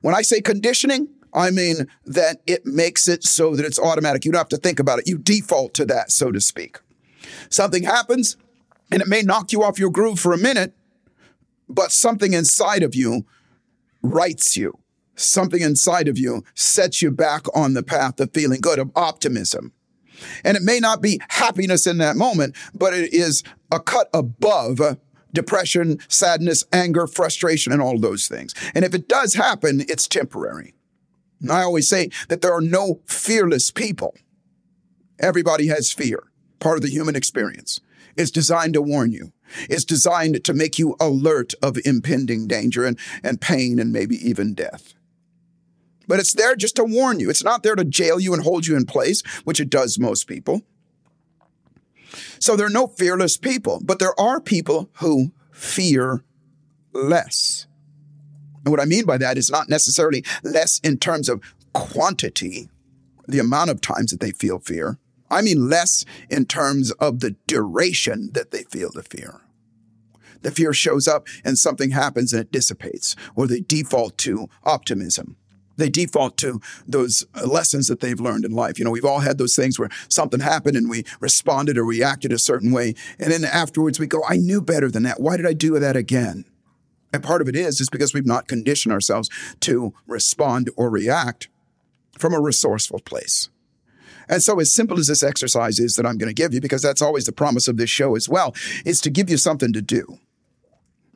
When 0.00 0.14
I 0.14 0.22
say 0.22 0.40
conditioning, 0.40 1.08
I 1.32 1.50
mean 1.50 1.86
that 2.06 2.40
it 2.46 2.66
makes 2.66 3.06
it 3.08 3.24
so 3.24 3.54
that 3.54 3.64
it's 3.64 3.78
automatic. 3.78 4.24
You 4.24 4.32
don't 4.32 4.40
have 4.40 4.48
to 4.48 4.56
think 4.56 4.80
about 4.80 4.98
it. 4.98 5.08
You 5.08 5.18
default 5.18 5.74
to 5.74 5.84
that, 5.86 6.10
so 6.10 6.32
to 6.32 6.40
speak. 6.40 6.80
Something 7.50 7.84
happens 7.84 8.36
and 8.90 9.00
it 9.00 9.08
may 9.08 9.22
knock 9.22 9.52
you 9.52 9.62
off 9.62 9.78
your 9.78 9.90
groove 9.90 10.18
for 10.18 10.32
a 10.32 10.38
minute, 10.38 10.74
but 11.68 11.92
something 11.92 12.32
inside 12.32 12.82
of 12.82 12.94
you 12.94 13.24
rights 14.02 14.56
you 14.56 14.79
something 15.20 15.62
inside 15.62 16.08
of 16.08 16.18
you 16.18 16.44
sets 16.54 17.02
you 17.02 17.10
back 17.10 17.46
on 17.54 17.74
the 17.74 17.82
path 17.82 18.20
of 18.20 18.32
feeling 18.32 18.60
good, 18.60 18.78
of 18.78 18.90
optimism. 18.96 19.72
And 20.44 20.56
it 20.56 20.62
may 20.62 20.80
not 20.80 21.00
be 21.00 21.20
happiness 21.28 21.86
in 21.86 21.98
that 21.98 22.16
moment, 22.16 22.56
but 22.74 22.94
it 22.94 23.12
is 23.12 23.42
a 23.70 23.80
cut 23.80 24.08
above 24.12 24.98
depression, 25.32 25.98
sadness, 26.08 26.64
anger, 26.72 27.06
frustration, 27.06 27.72
and 27.72 27.80
all 27.80 27.98
those 27.98 28.28
things. 28.28 28.54
And 28.74 28.84
if 28.84 28.94
it 28.94 29.08
does 29.08 29.34
happen, 29.34 29.80
it's 29.88 30.08
temporary. 30.08 30.74
And 31.40 31.50
I 31.50 31.62
always 31.62 31.88
say 31.88 32.10
that 32.28 32.42
there 32.42 32.52
are 32.52 32.60
no 32.60 33.00
fearless 33.06 33.70
people. 33.70 34.14
Everybody 35.18 35.68
has 35.68 35.92
fear, 35.92 36.24
part 36.58 36.76
of 36.76 36.82
the 36.82 36.90
human 36.90 37.16
experience. 37.16 37.80
It's 38.16 38.30
designed 38.30 38.74
to 38.74 38.82
warn 38.82 39.12
you. 39.12 39.32
It's 39.68 39.84
designed 39.84 40.44
to 40.44 40.54
make 40.54 40.78
you 40.78 40.96
alert 41.00 41.54
of 41.62 41.78
impending 41.84 42.46
danger 42.46 42.84
and, 42.84 42.98
and 43.22 43.40
pain 43.40 43.78
and 43.78 43.92
maybe 43.92 44.16
even 44.16 44.54
death 44.54 44.94
but 46.10 46.18
it's 46.18 46.34
there 46.34 46.56
just 46.56 46.74
to 46.74 46.82
warn 46.82 47.20
you. 47.20 47.30
It's 47.30 47.44
not 47.44 47.62
there 47.62 47.76
to 47.76 47.84
jail 47.84 48.18
you 48.18 48.34
and 48.34 48.42
hold 48.42 48.66
you 48.66 48.74
in 48.74 48.84
place, 48.84 49.22
which 49.44 49.60
it 49.60 49.70
does 49.70 49.96
most 49.96 50.26
people. 50.26 50.62
So 52.40 52.56
there 52.56 52.66
are 52.66 52.68
no 52.68 52.88
fearless 52.88 53.36
people, 53.36 53.80
but 53.84 54.00
there 54.00 54.18
are 54.18 54.40
people 54.40 54.90
who 54.94 55.30
fear 55.52 56.24
less. 56.92 57.68
And 58.64 58.72
what 58.72 58.80
I 58.80 58.86
mean 58.86 59.04
by 59.04 59.18
that 59.18 59.38
is 59.38 59.50
not 59.50 59.68
necessarily 59.68 60.24
less 60.42 60.80
in 60.80 60.98
terms 60.98 61.28
of 61.28 61.40
quantity, 61.74 62.68
the 63.28 63.38
amount 63.38 63.70
of 63.70 63.80
times 63.80 64.10
that 64.10 64.18
they 64.18 64.32
feel 64.32 64.58
fear. 64.58 64.98
I 65.30 65.42
mean 65.42 65.70
less 65.70 66.04
in 66.28 66.46
terms 66.46 66.90
of 66.90 67.20
the 67.20 67.36
duration 67.46 68.30
that 68.32 68.50
they 68.50 68.64
feel 68.64 68.90
the 68.92 69.04
fear. 69.04 69.42
The 70.42 70.50
fear 70.50 70.72
shows 70.72 71.06
up 71.06 71.28
and 71.44 71.56
something 71.56 71.92
happens 71.92 72.32
and 72.32 72.42
it 72.42 72.50
dissipates, 72.50 73.14
or 73.36 73.46
they 73.46 73.60
default 73.60 74.18
to 74.18 74.48
optimism 74.64 75.36
they 75.80 75.88
default 75.88 76.36
to 76.38 76.60
those 76.86 77.24
uh, 77.34 77.46
lessons 77.46 77.86
that 77.88 78.00
they've 78.00 78.20
learned 78.20 78.44
in 78.44 78.52
life. 78.52 78.78
You 78.78 78.84
know, 78.84 78.90
we've 78.90 79.04
all 79.04 79.20
had 79.20 79.38
those 79.38 79.56
things 79.56 79.78
where 79.78 79.90
something 80.08 80.40
happened 80.40 80.76
and 80.76 80.88
we 80.88 81.04
responded 81.20 81.78
or 81.78 81.84
reacted 81.84 82.32
a 82.32 82.38
certain 82.38 82.72
way. 82.72 82.94
And 83.18 83.32
then 83.32 83.44
afterwards 83.44 83.98
we 83.98 84.06
go, 84.06 84.22
I 84.28 84.36
knew 84.36 84.60
better 84.60 84.90
than 84.90 85.02
that. 85.04 85.20
Why 85.20 85.36
did 85.36 85.46
I 85.46 85.52
do 85.52 85.78
that 85.78 85.96
again? 85.96 86.44
And 87.12 87.22
part 87.22 87.42
of 87.42 87.48
it 87.48 87.56
is, 87.56 87.80
is 87.80 87.90
because 87.90 88.14
we've 88.14 88.26
not 88.26 88.46
conditioned 88.46 88.92
ourselves 88.92 89.28
to 89.60 89.92
respond 90.06 90.70
or 90.76 90.90
react 90.90 91.48
from 92.18 92.34
a 92.34 92.40
resourceful 92.40 93.00
place. 93.00 93.48
And 94.28 94.42
so, 94.42 94.60
as 94.60 94.72
simple 94.72 94.98
as 94.98 95.08
this 95.08 95.24
exercise 95.24 95.80
is 95.80 95.96
that 95.96 96.06
I'm 96.06 96.16
going 96.16 96.30
to 96.30 96.42
give 96.42 96.54
you, 96.54 96.60
because 96.60 96.82
that's 96.82 97.02
always 97.02 97.24
the 97.24 97.32
promise 97.32 97.66
of 97.66 97.78
this 97.78 97.90
show 97.90 98.14
as 98.14 98.28
well, 98.28 98.54
is 98.84 99.00
to 99.00 99.10
give 99.10 99.28
you 99.28 99.36
something 99.36 99.72
to 99.72 99.82
do 99.82 100.18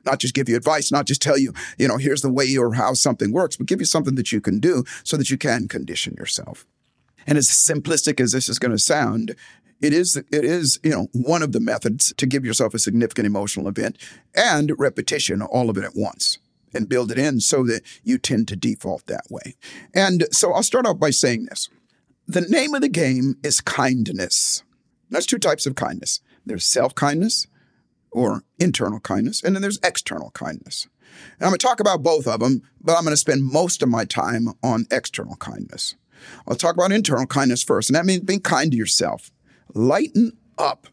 not 0.05 0.19
just 0.19 0.35
give 0.35 0.49
you 0.49 0.57
advice, 0.57 0.93
not 0.93 1.07
just 1.07 1.23
tell 1.23 1.39
you, 1.39 1.53
you 1.79 1.89
know, 1.89 1.97
here's 1.97 2.23
the 2.23 2.33
way 2.33 2.57
or 2.57 2.75
how 2.75 2.95
something 2.95 3.33
works, 3.33 3.57
but 3.57 3.67
give 3.67 3.81
you 3.81 3.87
something 3.87 4.15
that 4.17 4.33
you 4.33 4.41
can 4.41 4.61
do 4.61 4.85
so 5.03 5.17
that 5.17 5.31
you 5.31 5.39
can 5.39 5.69
condition 5.69 6.15
yourself. 6.19 6.67
And 7.27 7.39
as 7.39 7.49
simplistic 7.49 8.21
as 8.21 8.33
this 8.33 8.49
is 8.49 8.59
going 8.59 8.73
to 8.73 8.79
sound, 8.79 9.35
it 9.81 9.93
is 9.93 10.17
it 10.17 10.45
is 10.45 10.79
you 10.83 10.91
know 10.91 11.09
one 11.13 11.43
of 11.43 11.53
the 11.53 11.61
methods 11.61 12.15
to 12.17 12.27
give 12.27 12.45
yourself 12.45 12.75
a 12.75 12.79
significant 12.79 13.27
emotional 13.27 13.69
event 13.69 13.99
and 14.35 14.73
repetition 14.79 15.43
all 15.43 15.69
of 15.69 15.77
it 15.77 15.85
at 15.85 15.97
once 15.97 16.39
and 16.73 16.89
build 16.89 17.11
it 17.11 17.19
in 17.19 17.41
so 17.41 17.65
that 17.65 17.83
you 18.03 18.19
tend 18.19 18.49
to 18.49 18.57
default 18.57 19.07
that 19.07 19.25
way. 19.31 19.55
And 19.95 20.27
so 20.33 20.53
I'll 20.53 20.63
start 20.63 20.87
off 20.87 20.99
by 20.99 21.11
saying 21.11 21.47
this. 21.47 21.69
The 22.27 22.41
name 22.41 22.75
of 22.75 22.81
the 22.81 22.89
game 22.89 23.37
is 23.45 23.61
kindness. 23.61 24.65
There's 25.11 25.27
two 25.27 25.39
types 25.39 25.67
of 25.67 25.75
kindness. 25.77 26.21
There's 26.45 26.67
self-kindness 26.67 27.47
or 28.15 28.45
internal 28.59 29.01
kindness, 29.01 29.43
and 29.43 29.55
then 29.55 29.61
there's 29.61 29.81
external 29.83 30.31
kindness. 30.31 30.87
And 31.39 31.43
I'm 31.43 31.51
going 31.51 31.59
to 31.59 31.67
talk 31.67 31.81
about 31.81 32.03
both 32.03 32.27
of 32.27 32.41
them, 32.41 32.63
but 32.81 32.97
I'm 32.97 33.05
going 33.05 33.13
to 33.13 33.19
spend 33.19 33.45
most 33.45 33.83
of 33.83 33.89
my 33.89 34.05
time 34.05 34.49
on 34.63 34.87
external 34.91 35.37
kindness. 35.37 35.97
I'll 36.47 36.57
talk 36.57 36.75
about 36.75 36.93
internal 36.93 37.27
kindness 37.27 37.63
first, 37.63 37.91
and 37.91 37.97
that 37.97 38.07
means 38.07 38.23
being 38.23 38.41
kind 38.41 38.71
to 38.71 38.77
yourself. 38.77 39.31
Lighten 39.75 40.37
up. 40.57 40.87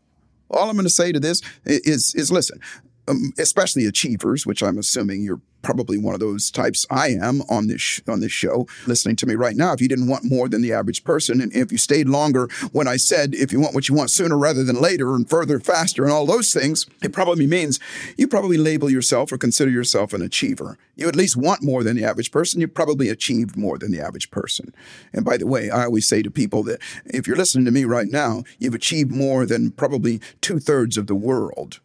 All 0.50 0.68
I'm 0.70 0.76
going 0.76 0.84
to 0.84 0.90
say 0.90 1.12
to 1.12 1.20
this 1.20 1.42
is, 1.64 2.14
is 2.16 2.32
listen, 2.32 2.60
um, 3.08 3.34
especially 3.38 3.86
achievers, 3.86 4.46
which 4.46 4.62
I'm 4.64 4.78
assuming 4.78 5.24
you're 5.24 5.42
probably 5.62 5.98
one 5.98 6.14
of 6.14 6.20
those 6.20 6.52
types. 6.52 6.86
I 6.90 7.10
am 7.10 7.42
on 7.50 7.68
this 7.68 7.82
sh- 7.82 8.02
on 8.08 8.20
this 8.20 8.32
show 8.32 8.68
listening 8.88 9.16
to 9.18 9.26
me 9.26 9.36
right 9.36 9.56
now. 9.56 9.74
If 9.74 9.82
you 9.82 9.88
didn't 9.88 10.08
want 10.08 10.26
more 10.26 10.50
than 10.50 10.62
the 10.62 10.74
average 10.74 11.04
person 11.04 11.42
and 11.42 11.54
if 11.54 11.72
you 11.72 11.78
stayed 11.78 12.10
longer 12.10 12.48
when 12.72 12.88
I 12.88 12.98
said 12.98 13.34
if 13.36 13.52
you 13.52 13.60
want 13.60 13.76
what 13.76 13.88
you 13.88 13.96
want 13.96 14.12
sooner 14.12 14.38
rather 14.38 14.64
than 14.64 14.82
later 14.82 15.14
and 15.16 15.30
further 15.30 15.60
faster 15.60 16.04
and 16.04 16.12
all 16.12 16.26
those 16.26 16.54
things 16.54 16.86
it 17.02 17.14
probably 17.14 17.48
means 17.48 17.80
you 18.18 18.28
probably 18.28 18.58
label 18.58 18.90
yourself 18.90 19.32
or 19.32 19.38
consider 19.38 19.72
yourself 19.72 20.14
an 20.14 20.22
achiever. 20.22 20.78
You 20.96 21.08
at 21.08 21.16
least 21.16 21.38
want 21.38 21.64
more 21.64 21.84
than 21.84 21.96
the 21.96 22.06
average 22.06 22.32
person. 22.32 22.62
You 22.62 22.68
probably 22.68 23.10
achieved 23.10 23.56
more 23.56 23.78
than 23.78 23.92
the 23.92 24.02
average 24.02 24.32
person. 24.32 24.74
And 25.14 25.26
by 25.26 25.38
the 25.38 25.48
way 25.48 25.70
I 25.70 25.86
always 25.86 26.08
say 26.08 26.22
to 26.22 26.32
people 26.32 26.64
that 26.64 26.82
if 27.06 27.28
you're 27.28 27.38
listening 27.38 27.66
to 27.66 27.72
me 27.72 27.86
right 27.86 28.08
now 28.10 28.44
you've 28.60 28.74
achieved 28.74 29.12
more 29.12 29.46
than 29.46 29.72
probably 29.72 30.22
two-thirds 30.42 30.98
of 30.98 31.08
the 31.08 31.16
world 31.16 31.80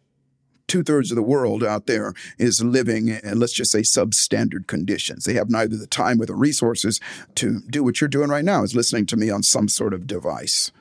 two 0.67 0.83
thirds 0.83 1.11
of 1.11 1.15
the 1.15 1.23
world 1.23 1.63
out 1.63 1.87
there 1.87 2.13
is 2.37 2.63
living 2.63 3.07
in, 3.07 3.39
let's 3.39 3.53
just 3.53 3.71
say, 3.71 3.81
substandard 3.81 4.67
conditions. 4.67 5.25
They 5.25 5.33
have 5.33 5.49
neither 5.49 5.77
the 5.77 5.87
time 5.87 6.21
or 6.21 6.25
the 6.25 6.35
resources 6.35 6.99
to 7.35 7.61
do 7.69 7.83
what 7.83 8.01
you're 8.01 8.07
doing 8.07 8.29
right 8.29 8.45
now, 8.45 8.63
is 8.63 8.75
listening 8.75 9.05
to 9.07 9.17
me 9.17 9.29
on 9.29 9.43
some 9.43 9.67
sort 9.67 9.93
of 9.93 10.07
device. 10.07 10.71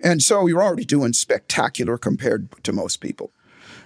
And 0.00 0.22
so 0.22 0.46
you're 0.46 0.62
already 0.62 0.84
doing 0.84 1.12
spectacular 1.12 1.96
compared 1.96 2.48
to 2.64 2.72
most 2.72 3.00
people. 3.00 3.32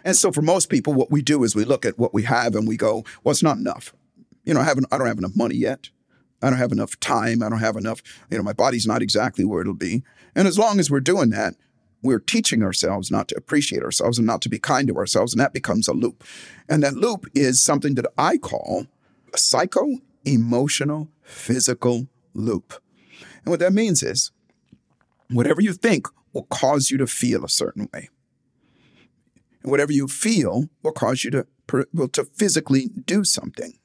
And 0.04 0.16
so 0.16 0.32
for 0.32 0.42
most 0.42 0.70
people, 0.70 0.94
what 0.94 1.10
we 1.10 1.20
do 1.20 1.44
is 1.44 1.54
we 1.54 1.64
look 1.64 1.84
at 1.84 1.98
what 1.98 2.14
we 2.14 2.22
have 2.22 2.54
and 2.54 2.66
we 2.66 2.76
go, 2.76 3.04
well, 3.22 3.32
it's 3.32 3.42
not 3.42 3.58
enough. 3.58 3.94
You 4.44 4.54
know, 4.54 4.60
I, 4.60 4.64
haven't, 4.64 4.86
I 4.90 4.98
don't 4.98 5.08
have 5.08 5.18
enough 5.18 5.36
money 5.36 5.56
yet. 5.56 5.90
I 6.42 6.50
don't 6.50 6.58
have 6.58 6.72
enough 6.72 6.98
time. 7.00 7.42
I 7.42 7.48
don't 7.48 7.58
have 7.58 7.76
enough, 7.76 8.02
you 8.30 8.36
know, 8.36 8.44
my 8.44 8.52
body's 8.52 8.86
not 8.86 9.02
exactly 9.02 9.44
where 9.44 9.60
it'll 9.60 9.74
be. 9.74 10.04
And 10.34 10.46
as 10.46 10.58
long 10.58 10.78
as 10.78 10.90
we're 10.90 11.00
doing 11.00 11.30
that, 11.30 11.54
we're 12.02 12.20
teaching 12.20 12.62
ourselves 12.62 13.10
not 13.10 13.28
to 13.28 13.36
appreciate 13.36 13.82
ourselves 13.82 14.18
and 14.18 14.26
not 14.26 14.42
to 14.42 14.48
be 14.48 14.58
kind 14.58 14.88
to 14.88 14.96
ourselves, 14.96 15.32
and 15.32 15.40
that 15.40 15.52
becomes 15.52 15.88
a 15.88 15.92
loop. 15.92 16.24
And 16.68 16.82
that 16.82 16.94
loop 16.94 17.26
is 17.34 17.60
something 17.60 17.94
that 17.96 18.06
I 18.16 18.36
call 18.36 18.86
a 19.32 19.38
psycho 19.38 19.98
emotional 20.24 21.08
physical 21.22 22.06
loop. 22.34 22.74
And 23.44 23.50
what 23.50 23.60
that 23.60 23.72
means 23.72 24.02
is 24.02 24.30
whatever 25.30 25.60
you 25.60 25.72
think 25.72 26.06
will 26.32 26.44
cause 26.44 26.90
you 26.90 26.98
to 26.98 27.06
feel 27.06 27.44
a 27.44 27.48
certain 27.48 27.88
way. 27.92 28.08
And 29.62 29.70
whatever 29.70 29.92
you 29.92 30.06
feel 30.06 30.68
will 30.82 30.92
cause 30.92 31.24
you 31.24 31.30
to, 31.30 31.46
to 32.12 32.24
physically 32.34 32.90
do 33.04 33.24
something. 33.24 33.78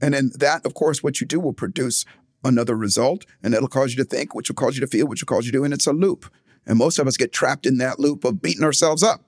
And 0.00 0.14
then 0.14 0.32
that, 0.38 0.66
of 0.66 0.74
course, 0.74 1.02
what 1.02 1.20
you 1.20 1.26
do 1.26 1.40
will 1.40 1.52
produce 1.52 2.04
another 2.44 2.76
result, 2.76 3.24
and 3.42 3.54
it'll 3.54 3.68
cause 3.68 3.94
you 3.94 4.02
to 4.02 4.08
think, 4.08 4.34
which 4.34 4.50
will 4.50 4.56
cause 4.56 4.76
you 4.76 4.80
to 4.80 4.86
feel, 4.88 5.06
which 5.06 5.22
will 5.22 5.34
cause 5.34 5.46
you 5.46 5.52
to 5.52 5.58
do, 5.58 5.64
and 5.64 5.72
it's 5.72 5.86
a 5.86 5.92
loop. 5.92 6.28
And 6.66 6.78
most 6.78 6.98
of 6.98 7.06
us 7.06 7.16
get 7.16 7.32
trapped 7.32 7.66
in 7.66 7.78
that 7.78 7.98
loop 7.98 8.24
of 8.24 8.40
beating 8.40 8.64
ourselves 8.64 9.02
up. 9.02 9.22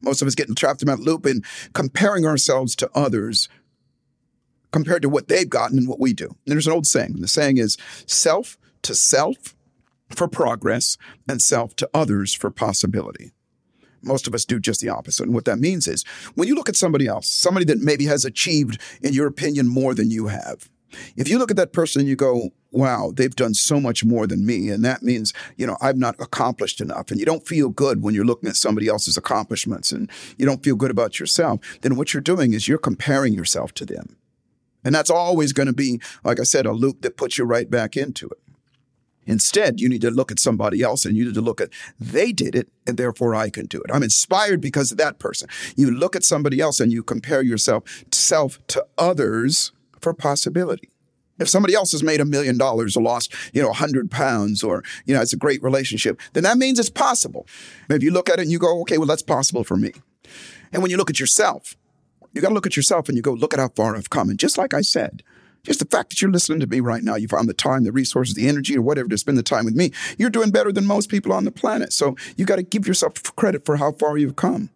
Most 0.00 0.20
of 0.20 0.28
us 0.28 0.34
get 0.34 0.54
trapped 0.56 0.82
in 0.82 0.88
that 0.88 0.98
loop 0.98 1.26
in 1.26 1.42
comparing 1.72 2.26
ourselves 2.26 2.74
to 2.76 2.90
others 2.94 3.48
compared 4.72 5.02
to 5.02 5.08
what 5.08 5.28
they've 5.28 5.48
gotten 5.48 5.78
and 5.78 5.86
what 5.86 6.00
we 6.00 6.12
do. 6.12 6.26
And 6.26 6.36
there's 6.46 6.66
an 6.66 6.72
old 6.72 6.86
saying. 6.86 7.16
The 7.20 7.28
saying 7.28 7.58
is 7.58 7.76
self 8.06 8.58
to 8.82 8.94
self 8.94 9.54
for 10.10 10.26
progress 10.26 10.96
and 11.28 11.40
self 11.40 11.76
to 11.76 11.88
others 11.94 12.34
for 12.34 12.50
possibility. 12.50 13.32
Most 14.02 14.26
of 14.26 14.34
us 14.34 14.44
do 14.44 14.58
just 14.58 14.80
the 14.80 14.88
opposite. 14.88 15.24
And 15.24 15.34
what 15.34 15.44
that 15.44 15.60
means 15.60 15.86
is 15.86 16.04
when 16.34 16.48
you 16.48 16.56
look 16.56 16.68
at 16.68 16.76
somebody 16.76 17.06
else, 17.06 17.28
somebody 17.28 17.64
that 17.66 17.78
maybe 17.78 18.06
has 18.06 18.24
achieved, 18.24 18.80
in 19.00 19.14
your 19.14 19.28
opinion, 19.28 19.68
more 19.68 19.94
than 19.94 20.10
you 20.10 20.26
have, 20.26 20.68
if 21.16 21.28
you 21.28 21.38
look 21.38 21.50
at 21.50 21.56
that 21.56 21.72
person 21.72 22.00
and 22.00 22.08
you 22.08 22.16
go, 22.16 22.50
wow, 22.70 23.12
they've 23.14 23.34
done 23.34 23.54
so 23.54 23.78
much 23.78 24.04
more 24.04 24.26
than 24.26 24.46
me. 24.46 24.70
And 24.70 24.84
that 24.84 25.02
means, 25.02 25.32
you 25.56 25.66
know, 25.66 25.76
I've 25.80 25.98
not 25.98 26.16
accomplished 26.18 26.80
enough. 26.80 27.10
And 27.10 27.20
you 27.20 27.26
don't 27.26 27.46
feel 27.46 27.68
good 27.68 28.02
when 28.02 28.14
you're 28.14 28.24
looking 28.24 28.48
at 28.48 28.56
somebody 28.56 28.88
else's 28.88 29.16
accomplishments 29.16 29.92
and 29.92 30.10
you 30.38 30.46
don't 30.46 30.64
feel 30.64 30.76
good 30.76 30.90
about 30.90 31.20
yourself. 31.20 31.60
Then 31.82 31.96
what 31.96 32.14
you're 32.14 32.22
doing 32.22 32.54
is 32.54 32.68
you're 32.68 32.78
comparing 32.78 33.34
yourself 33.34 33.72
to 33.74 33.84
them. 33.84 34.16
And 34.84 34.94
that's 34.94 35.10
always 35.10 35.52
going 35.52 35.68
to 35.68 35.72
be, 35.72 36.00
like 36.24 36.40
I 36.40 36.44
said, 36.44 36.66
a 36.66 36.72
loop 36.72 37.02
that 37.02 37.16
puts 37.16 37.38
you 37.38 37.44
right 37.44 37.70
back 37.70 37.96
into 37.96 38.26
it. 38.28 38.38
Instead, 39.24 39.80
you 39.80 39.88
need 39.88 40.00
to 40.00 40.10
look 40.10 40.32
at 40.32 40.40
somebody 40.40 40.82
else 40.82 41.04
and 41.04 41.16
you 41.16 41.24
need 41.24 41.34
to 41.34 41.40
look 41.40 41.60
at 41.60 41.70
they 42.00 42.32
did 42.32 42.56
it 42.56 42.68
and 42.86 42.96
therefore 42.96 43.34
I 43.34 43.50
can 43.50 43.66
do 43.66 43.80
it. 43.80 43.90
I'm 43.92 44.02
inspired 44.02 44.60
because 44.60 44.90
of 44.90 44.98
that 44.98 45.20
person. 45.20 45.48
You 45.76 45.92
look 45.92 46.16
at 46.16 46.24
somebody 46.24 46.60
else 46.60 46.80
and 46.80 46.90
you 46.90 47.04
compare 47.04 47.42
yourself 47.42 48.04
self 48.10 48.58
to 48.68 48.84
others 48.98 49.70
for 50.02 50.12
possibility. 50.12 50.90
If 51.38 51.48
somebody 51.48 51.74
else 51.74 51.92
has 51.92 52.02
made 52.02 52.20
a 52.20 52.24
million 52.24 52.58
dollars 52.58 52.96
or 52.96 53.02
lost, 53.02 53.32
you 53.52 53.62
know, 53.62 53.70
a 53.70 53.74
hundred 53.74 54.10
pounds 54.10 54.62
or, 54.62 54.84
you 55.06 55.14
know, 55.14 55.22
it's 55.22 55.32
a 55.32 55.38
great 55.38 55.62
relationship, 55.62 56.20
then 56.34 56.44
that 56.44 56.58
means 56.58 56.78
it's 56.78 56.90
possible. 56.90 57.46
If 57.88 58.02
you 58.02 58.10
look 58.10 58.28
at 58.28 58.38
it 58.38 58.42
and 58.42 58.50
you 58.50 58.58
go, 58.58 58.80
okay, 58.82 58.98
well, 58.98 59.06
that's 59.06 59.22
possible 59.22 59.64
for 59.64 59.76
me. 59.76 59.92
And 60.72 60.82
when 60.82 60.90
you 60.90 60.96
look 60.96 61.10
at 61.10 61.18
yourself, 61.18 61.76
you 62.32 62.40
got 62.40 62.48
to 62.48 62.54
look 62.54 62.66
at 62.66 62.76
yourself 62.76 63.08
and 63.08 63.16
you 63.16 63.22
go, 63.22 63.32
look 63.32 63.54
at 63.54 63.60
how 63.60 63.68
far 63.68 63.96
I've 63.96 64.10
come. 64.10 64.30
And 64.30 64.38
just 64.38 64.58
like 64.58 64.74
I 64.74 64.82
said, 64.82 65.22
just 65.64 65.78
the 65.78 65.86
fact 65.86 66.10
that 66.10 66.20
you're 66.20 66.30
listening 66.30 66.60
to 66.60 66.66
me 66.66 66.80
right 66.80 67.02
now, 67.02 67.14
you 67.14 67.28
found 67.28 67.48
the 67.48 67.54
time, 67.54 67.84
the 67.84 67.92
resources, 67.92 68.34
the 68.34 68.48
energy, 68.48 68.76
or 68.76 68.82
whatever 68.82 69.08
to 69.08 69.18
spend 69.18 69.38
the 69.38 69.44
time 69.44 69.64
with 69.64 69.76
me, 69.76 69.92
you're 70.18 70.30
doing 70.30 70.50
better 70.50 70.72
than 70.72 70.86
most 70.86 71.08
people 71.08 71.32
on 71.32 71.44
the 71.44 71.52
planet. 71.52 71.92
So 71.92 72.16
you 72.36 72.44
got 72.44 72.56
to 72.56 72.62
give 72.62 72.86
yourself 72.86 73.14
credit 73.36 73.64
for 73.64 73.76
how 73.76 73.92
far 73.92 74.16
you've 74.16 74.36
come. 74.36 74.70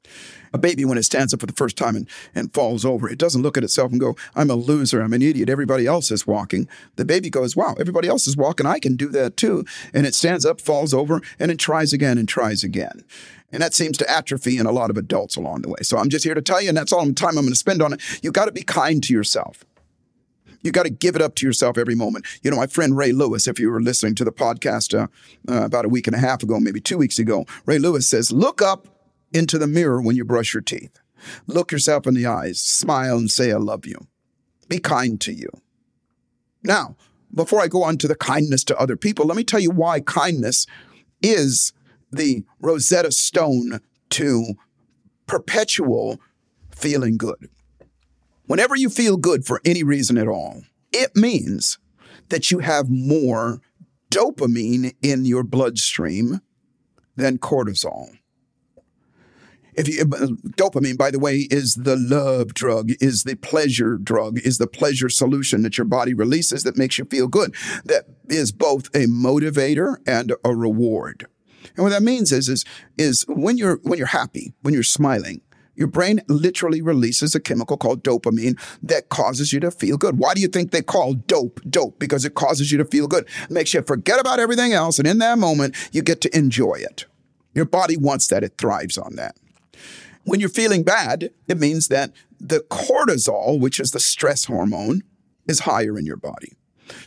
A 0.57 0.59
baby, 0.59 0.87
when 0.87 0.97
it 0.97 1.03
stands 1.03 1.35
up 1.35 1.41
for 1.41 1.47
the 1.47 1.53
first 1.53 1.77
time 1.77 1.95
and, 1.97 2.09
and 2.35 2.55
falls 2.55 2.87
over, 2.87 3.11
it 3.11 3.19
doesn't 3.19 3.43
look 3.43 3.59
at 3.59 3.63
itself 3.63 3.93
and 3.93 4.01
go, 4.01 4.17
I'm 4.35 4.49
a 4.49 4.55
loser, 4.55 5.03
I'm 5.03 5.13
an 5.13 5.21
idiot, 5.21 5.51
everybody 5.51 5.87
else 5.87 6.11
is 6.11 6.27
walking. 6.27 6.67
The 6.95 7.05
baby 7.05 7.29
goes, 7.29 7.55
Wow, 7.55 7.75
everybody 7.79 8.09
else 8.09 8.27
is 8.27 8.39
walking, 8.39 8.65
I 8.65 8.79
can 8.79 8.97
do 8.97 9.11
that 9.11 9.37
too. 9.37 9.67
And 9.93 10.07
it 10.07 10.15
stands 10.15 10.47
up, 10.47 10.59
falls 10.59 10.95
over, 10.95 11.21
and 11.39 11.51
it 11.51 11.59
tries 11.59 11.93
again 11.93 12.17
and 12.17 12.27
tries 12.27 12.65
again. 12.65 13.05
And 13.53 13.63
that 13.63 13.75
seems 13.75 13.99
to 13.99 14.11
atrophy 14.11 14.57
in 14.57 14.65
a 14.65 14.73
lot 14.73 14.89
of 14.89 14.97
adults 14.97 15.37
along 15.37 15.61
the 15.61 15.69
way. 15.69 15.81
So 15.83 15.99
I'm 15.99 16.09
just 16.09 16.25
here 16.25 16.35
to 16.35 16.41
tell 16.41 16.63
you, 16.63 16.71
and 16.71 16.79
that's 16.79 16.91
all 16.91 17.05
the 17.05 17.13
time 17.13 17.37
I'm 17.37 17.45
going 17.45 17.51
to 17.51 17.55
spend 17.55 17.83
on 17.83 17.93
it. 17.93 18.01
You 18.23 18.33
got 18.33 18.47
to 18.47 18.53
be 18.53 18.63
kind 18.63 19.03
to 19.05 19.13
yourself. 19.13 19.63
You 20.63 20.73
got 20.73 20.85
to 20.85 20.91
give 20.91 21.17
it 21.17 21.23
up 21.23 21.35
to 21.35 21.47
yourself 21.47 21.77
every 21.77 21.95
moment. 21.95 22.25
You 22.43 22.51
know, 22.51 22.57
my 22.57 22.67
friend 22.67 22.97
Ray 22.97 23.13
Lewis, 23.13 23.47
if 23.47 23.61
you 23.61 23.71
were 23.71 23.83
listening 23.83 24.15
to 24.15 24.25
the 24.25 24.33
podcast 24.33 24.99
uh, 24.99 25.07
uh, 25.53 25.67
about 25.67 25.85
a 25.85 25.89
week 25.91 26.07
and 26.07 26.17
a 26.17 26.19
half 26.19 26.43
ago, 26.43 26.59
maybe 26.59 26.81
two 26.81 26.97
weeks 26.97 27.19
ago, 27.19 27.45
Ray 27.67 27.79
Lewis 27.79 28.09
says, 28.09 28.33
look 28.33 28.63
up 28.63 28.89
into 29.37 29.59
the 29.59 29.67
mirror 29.67 30.01
when 30.01 30.17
you 30.17 30.25
brush 30.25 30.55
your 30.55 30.63
teeth. 30.63 30.99
Look 31.47 31.73
yourself 31.73 32.07
in 32.07 32.15
the 32.15 32.27
eyes, 32.27 32.61
smile 32.61 33.17
and 33.17 33.31
say, 33.31 33.53
I 33.53 33.57
love 33.57 33.87
you. 33.87 34.07
Be 34.69 34.79
kind 34.79 35.21
to 35.21 35.33
you. 35.33 35.49
Now, 36.63 36.97
before 37.35 37.61
I 37.61 37.69
go 37.69 37.83
on 37.83 37.99
to 37.99 38.09
the 38.09 38.17
kindness 38.17 38.65
to 38.65 38.79
other 38.79 38.97
people, 38.97 39.27
let 39.27 39.37
me 39.37 39.45
tell 39.45 39.61
you 39.61 39.71
why 39.71 40.01
kindness 40.01 40.67
is 41.23 41.73
the 42.11 42.45
Rosetta 42.61 43.13
Stone 43.13 43.81
to 44.11 44.55
perpetual 45.27 46.21
feeling 46.71 47.17
good. 47.17 47.49
Whenever 48.47 48.77
you 48.77 48.89
feel 48.89 49.17
good 49.17 49.45
for 49.45 49.61
any 49.65 49.83
reason 49.83 50.17
at 50.17 50.29
all, 50.29 50.63
it 50.93 51.15
means 51.17 51.79
that 52.29 52.51
you 52.51 52.61
have 52.61 52.89
more 52.89 53.61
dopamine 54.11 54.95
in 55.03 55.25
your 55.25 55.43
bloodstream 55.43 56.41
than 57.17 57.39
cortisol. 57.39 58.19
If 59.77 59.89
you, 59.89 60.03
uh, 60.03 60.29
dopamine, 60.57 60.97
by 60.97 61.11
the 61.11 61.19
way, 61.19 61.47
is 61.51 61.75
the 61.75 61.97
love 61.97 62.55
drug, 62.55 62.93
is 63.01 63.25
the 63.25 63.37
pleasure 63.37 63.99
drug, 63.99 64.39
is 64.39 64.59
the 64.59 64.67
pleasure 64.67 65.09
solution 65.09 65.63
that 65.63 65.77
your 65.77 65.85
body 65.85 66.15
releases 66.15 66.63
that 66.63 66.77
makes 66.77 66.99
you 66.99 67.05
feel 67.05 67.29
good. 67.29 67.55
That 67.85 68.07
is 68.29 68.53
both 68.53 68.87
a 68.95 69.07
motivator 69.07 69.97
and 70.07 70.33
a 70.45 70.55
reward. 70.55 71.27
And 71.77 71.85
what 71.85 71.91
that 71.91 72.03
means 72.03 72.33
is, 72.33 72.49
is, 72.49 72.65
is 72.97 73.25
when 73.29 73.59
you're, 73.59 73.77
when 73.83 73.99
you're 73.99 74.09
happy, 74.09 74.55
when 74.63 74.73
you're 74.73 74.83
smiling, 74.83 75.43
your 75.75 75.89
brain 75.89 76.23
literally 76.27 76.81
releases 76.81 77.35
a 77.35 77.41
chemical 77.41 77.77
called 77.77 78.03
dopamine 78.03 78.59
that 78.83 79.11
causes 79.11 79.53
you 79.53 79.61
to 79.61 79.71
feel 79.71 79.99
good. 79.99 80.19
Why 80.19 80.33
do 80.33 80.41
you 80.41 80.49
think 80.49 80.71
they 80.71 80.81
call 80.81 81.13
dope 81.13 81.61
dope? 81.69 81.99
Because 81.99 82.25
it 82.25 82.35
causes 82.35 82.73
you 82.73 82.79
to 82.79 82.85
feel 82.87 83.07
good. 83.07 83.29
It 83.43 83.51
makes 83.51 83.75
you 83.75 83.83
forget 83.83 84.19
about 84.19 84.41
everything 84.41 84.73
else. 84.73 84.99
And 84.99 85.07
in 85.07 85.19
that 85.19 85.39
moment, 85.39 85.77
you 85.93 86.01
get 86.01 86.23
to 86.23 86.35
enjoy 86.35 86.77
it. 86.77 87.05
Your 87.53 87.67
body 87.67 87.99
wants 87.99 88.27
that. 88.29 88.43
It 88.43 88.55
thrives 88.57 88.97
on 88.97 89.17
that. 89.17 89.37
When 90.27 90.41
you're 90.41 90.49
feeling 90.49 90.83
bad, 90.83 91.31
it 91.47 91.59
means 91.59 91.87
that 91.89 92.13
the 92.41 92.61
cortisol, 92.61 93.61
which 93.61 93.79
is 93.79 93.93
the 93.93 94.01
stress 94.01 94.47
hormone, 94.47 95.03
is 95.47 95.61
higher 95.61 95.97
in 95.97 96.05
your 96.05 96.17
body. 96.17 96.53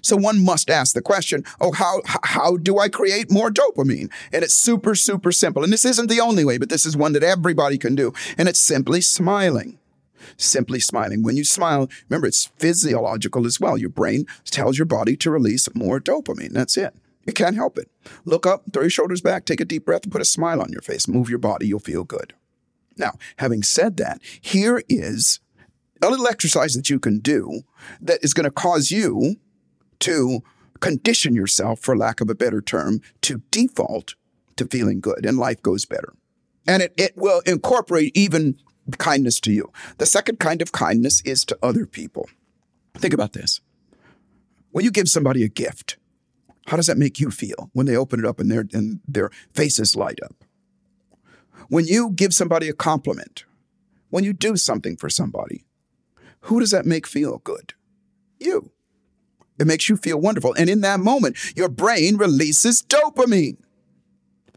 So 0.01 0.15
one 0.15 0.43
must 0.43 0.69
ask 0.69 0.93
the 0.93 1.01
question, 1.01 1.43
oh, 1.59 1.73
how, 1.73 2.01
how 2.05 2.55
do 2.55 2.79
I 2.79 2.87
create 2.87 3.29
more 3.29 3.51
dopamine? 3.51 4.09
And 4.31 4.43
it's 4.43 4.53
super, 4.53 4.95
super 4.95 5.33
simple. 5.33 5.63
And 5.65 5.71
this 5.71 5.83
isn't 5.83 6.09
the 6.09 6.21
only 6.21 6.45
way, 6.45 6.57
but 6.57 6.69
this 6.69 6.85
is 6.85 6.95
one 6.95 7.11
that 7.11 7.23
everybody 7.23 7.77
can 7.77 7.93
do. 7.93 8.13
And 8.37 8.47
it's 8.47 8.59
simply 8.59 9.01
smiling. 9.01 9.79
Simply 10.37 10.79
smiling. 10.79 11.21
When 11.21 11.35
you 11.35 11.43
smile, 11.43 11.89
remember 12.07 12.27
it's 12.27 12.45
physiological 12.57 13.45
as 13.45 13.59
well. 13.59 13.77
Your 13.77 13.89
brain 13.89 14.27
tells 14.45 14.77
your 14.77 14.85
body 14.85 15.17
to 15.17 15.31
release 15.31 15.67
more 15.75 15.99
dopamine. 15.99 16.53
That's 16.53 16.77
it. 16.77 16.93
You 17.25 17.33
can't 17.33 17.55
help 17.57 17.77
it. 17.77 17.89
Look 18.23 18.45
up, 18.45 18.63
throw 18.71 18.83
your 18.83 18.89
shoulders 18.89 19.21
back, 19.21 19.43
take 19.43 19.59
a 19.59 19.65
deep 19.65 19.85
breath, 19.85 20.03
and 20.03 20.11
put 20.11 20.21
a 20.21 20.25
smile 20.25 20.61
on 20.61 20.71
your 20.71 20.81
face. 20.81 21.07
Move 21.07 21.29
your 21.29 21.39
body, 21.39 21.67
you'll 21.67 21.79
feel 21.79 22.05
good. 22.05 22.33
Now, 22.99 23.13
having 23.37 23.63
said 23.63 23.97
that, 23.97 24.21
here 24.41 24.83
is 24.89 25.39
a 26.01 26.09
little 26.09 26.27
exercise 26.27 26.73
that 26.75 26.89
you 26.89 26.99
can 26.99 27.19
do 27.19 27.61
that 28.01 28.19
is 28.21 28.33
going 28.33 28.43
to 28.43 28.51
cause 28.51 28.91
you 28.91 29.37
to 29.99 30.41
condition 30.79 31.33
yourself, 31.33 31.79
for 31.79 31.97
lack 31.97 32.21
of 32.21 32.29
a 32.29 32.35
better 32.35 32.61
term, 32.61 33.01
to 33.21 33.41
default 33.51 34.15
to 34.55 34.65
feeling 34.65 34.99
good 34.99 35.25
and 35.25 35.37
life 35.37 35.61
goes 35.61 35.85
better. 35.85 36.13
And 36.67 36.83
it, 36.83 36.93
it 36.97 37.13
will 37.17 37.41
incorporate 37.45 38.15
even 38.15 38.57
kindness 38.97 39.39
to 39.41 39.51
you. 39.51 39.71
The 39.97 40.05
second 40.05 40.39
kind 40.39 40.61
of 40.61 40.71
kindness 40.71 41.21
is 41.21 41.43
to 41.45 41.57
other 41.63 41.85
people. 41.85 42.29
Think 42.95 43.13
about 43.13 43.33
this. 43.33 43.61
When 44.71 44.85
you 44.85 44.91
give 44.91 45.09
somebody 45.09 45.43
a 45.43 45.49
gift, 45.49 45.97
how 46.67 46.77
does 46.77 46.87
that 46.87 46.97
make 46.97 47.19
you 47.19 47.31
feel 47.31 47.69
when 47.73 47.85
they 47.85 47.95
open 47.95 48.19
it 48.19 48.25
up 48.25 48.39
and 48.39 48.51
their, 48.51 48.65
and 48.73 48.99
their 49.07 49.31
faces 49.53 49.95
light 49.95 50.19
up? 50.23 50.43
When 51.69 51.85
you 51.85 52.11
give 52.11 52.33
somebody 52.33 52.67
a 52.67 52.73
compliment, 52.73 53.45
when 54.09 54.23
you 54.23 54.33
do 54.33 54.57
something 54.57 54.97
for 54.97 55.09
somebody, 55.09 55.65
who 56.41 56.59
does 56.59 56.71
that 56.71 56.85
make 56.85 57.07
feel 57.07 57.39
good? 57.39 57.73
You. 58.39 58.71
It 59.59 59.67
makes 59.67 59.89
you 59.89 59.97
feel 59.97 60.19
wonderful. 60.19 60.53
And 60.53 60.69
in 60.69 60.81
that 60.81 60.99
moment, 60.99 61.37
your 61.55 61.69
brain 61.69 62.17
releases 62.17 62.81
dopamine. 62.81 63.57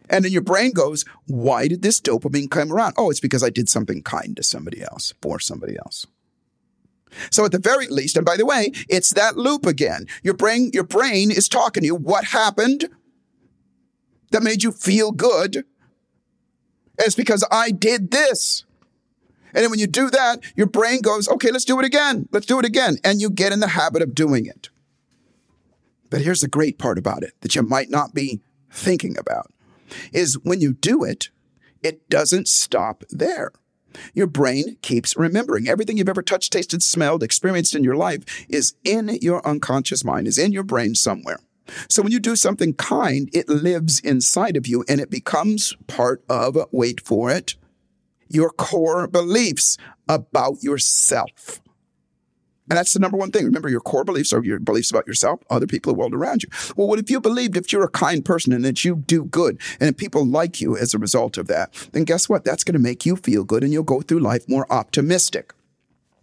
And 0.09 0.25
then 0.25 0.33
your 0.33 0.43
brain 0.43 0.73
goes, 0.73 1.05
Why 1.27 1.69
did 1.69 1.83
this 1.83 2.01
dopamine 2.01 2.51
come 2.51 2.73
around? 2.73 2.95
Oh, 2.97 3.11
it's 3.11 3.21
because 3.21 3.43
I 3.43 3.51
did 3.51 3.69
something 3.69 4.03
kind 4.03 4.37
to 4.37 4.43
somebody 4.43 4.83
else, 4.83 5.13
for 5.21 5.39
somebody 5.39 5.77
else. 5.77 6.07
So 7.31 7.45
at 7.45 7.53
the 7.53 7.59
very 7.59 7.89
least, 7.89 8.17
and 8.17 8.25
by 8.25 8.37
the 8.37 8.47
way, 8.47 8.73
it's 8.89 9.11
that 9.11 9.37
loop 9.37 9.67
again. 9.67 10.07
Your 10.23 10.35
brain, 10.35 10.71
your 10.73 10.85
brain 10.85 11.31
is 11.31 11.49
talking 11.49 11.83
to 11.83 11.87
you. 11.87 11.95
What 11.95 12.25
happened 12.27 12.89
that 14.31 14.43
made 14.43 14.63
you 14.63 14.73
feel 14.73 15.13
good? 15.13 15.65
It's 16.99 17.15
because 17.15 17.47
I 17.51 17.71
did 17.71 18.11
this. 18.11 18.65
And 19.55 19.63
then 19.63 19.71
when 19.71 19.81
you 19.81 19.87
do 19.87 20.11
that, 20.11 20.41
your 20.57 20.67
brain 20.67 21.03
goes, 21.03 21.29
okay, 21.29 21.51
let's 21.51 21.65
do 21.65 21.79
it 21.79 21.85
again. 21.85 22.29
Let's 22.33 22.47
do 22.47 22.59
it 22.59 22.65
again. 22.65 22.97
And 23.05 23.21
you 23.21 23.31
get 23.31 23.53
in 23.53 23.61
the 23.61 23.69
habit 23.69 24.03
of 24.03 24.15
doing 24.15 24.47
it. 24.47 24.71
But 26.11 26.23
here's 26.23 26.41
the 26.41 26.49
great 26.49 26.79
part 26.79 26.99
about 26.99 27.23
it 27.23 27.35
that 27.41 27.55
you 27.55 27.63
might 27.63 27.91
not 27.91 28.15
be 28.15 28.41
thinking 28.71 29.17
about 29.19 29.51
is 30.13 30.39
when 30.43 30.61
you 30.61 30.73
do 30.73 31.05
it, 31.05 31.31
it 31.83 32.09
doesn't 32.09 32.49
stop 32.49 33.05
there. 33.11 33.53
Your 34.15 34.27
brain 34.27 34.79
keeps 34.81 35.17
remembering. 35.17 35.69
Everything 35.69 35.99
you've 35.99 36.09
ever 36.09 36.23
touched, 36.23 36.53
tasted, 36.53 36.83
smelled, 36.83 37.23
experienced 37.23 37.75
in 37.75 37.85
your 37.85 37.97
life 37.97 38.47
is 38.49 38.75
in 38.85 39.19
your 39.21 39.47
unconscious 39.47 40.05
mind, 40.05 40.27
is 40.27 40.39
in 40.39 40.53
your 40.53 40.63
brain 40.63 40.95
somewhere. 40.95 41.39
So 41.89 42.03
when 42.03 42.13
you 42.13 42.21
do 42.21 42.37
something 42.37 42.75
kind, 42.75 43.29
it 43.33 43.49
lives 43.49 44.01
inside 44.01 44.57
of 44.57 44.67
you 44.67 44.85
and 44.89 45.01
it 45.01 45.11
becomes 45.11 45.77
part 45.87 46.25
of, 46.29 46.57
wait 46.71 47.01
for 47.01 47.31
it, 47.31 47.55
your 48.29 48.51
core 48.51 49.07
beliefs 49.07 49.77
about 50.09 50.63
yourself. 50.63 51.61
And 52.71 52.79
that's 52.79 52.93
the 52.93 53.01
number 53.01 53.17
one 53.17 53.31
thing. 53.31 53.45
Remember, 53.45 53.69
your 53.69 53.81
core 53.81 54.05
beliefs 54.05 54.33
are 54.33 54.43
your 54.43 54.59
beliefs 54.59 54.91
about 54.91 55.07
yourself, 55.07 55.41
other 55.51 55.67
people, 55.67 55.93
the 55.93 55.99
world 55.99 56.15
around 56.15 56.43
you. 56.43 56.49
Well, 56.77 56.87
what 56.87 56.99
if 56.99 57.11
you 57.11 57.21
believed 57.21 57.57
if 57.57 57.73
you're 57.73 57.85
a 57.85 57.89
kind 57.91 58.25
person 58.25 58.53
and 58.53 58.65
that 58.65 58.85
you 58.85 58.97
do 58.97 59.25
good 59.25 59.61
and 59.81 59.97
people 59.99 60.25
like 60.25 60.61
you 60.61 60.77
as 60.77 60.95
a 60.95 60.99
result 60.99 61.37
of 61.37 61.49
that, 61.49 61.75
then 61.93 62.05
guess 62.05 62.29
what? 62.29 62.45
That's 62.45 62.65
going 62.65 62.75
to 62.75 62.79
make 62.79 63.05
you 63.05 63.17
feel 63.17 63.45
good 63.45 63.63
and 63.63 63.73
you'll 63.73 63.83
go 63.83 64.01
through 64.01 64.21
life 64.21 64.49
more 64.49 64.73
optimistic. 64.73 65.53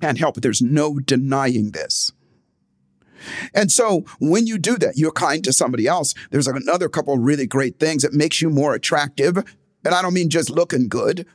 Can't 0.01 0.17
help 0.17 0.37
it. 0.37 0.41
There's 0.41 0.61
no 0.61 0.97
denying 0.97 1.71
this. 1.71 2.13
And 3.53 3.71
so 3.71 4.05
when 4.19 4.47
you 4.47 4.57
do 4.57 4.77
that, 4.77 4.97
you're 4.97 5.11
kind 5.11 5.43
to 5.43 5.53
somebody 5.53 5.87
else. 5.87 6.13
There's 6.31 6.47
another 6.47 6.89
couple 6.89 7.17
really 7.17 7.47
great 7.47 7.79
things 7.79 8.03
that 8.03 8.13
makes 8.13 8.41
you 8.41 8.49
more 8.49 8.73
attractive. 8.73 9.37
And 9.85 9.95
I 9.95 10.01
don't 10.01 10.13
mean 10.13 10.29
just 10.29 10.49
looking 10.49 10.89
good, 10.89 11.25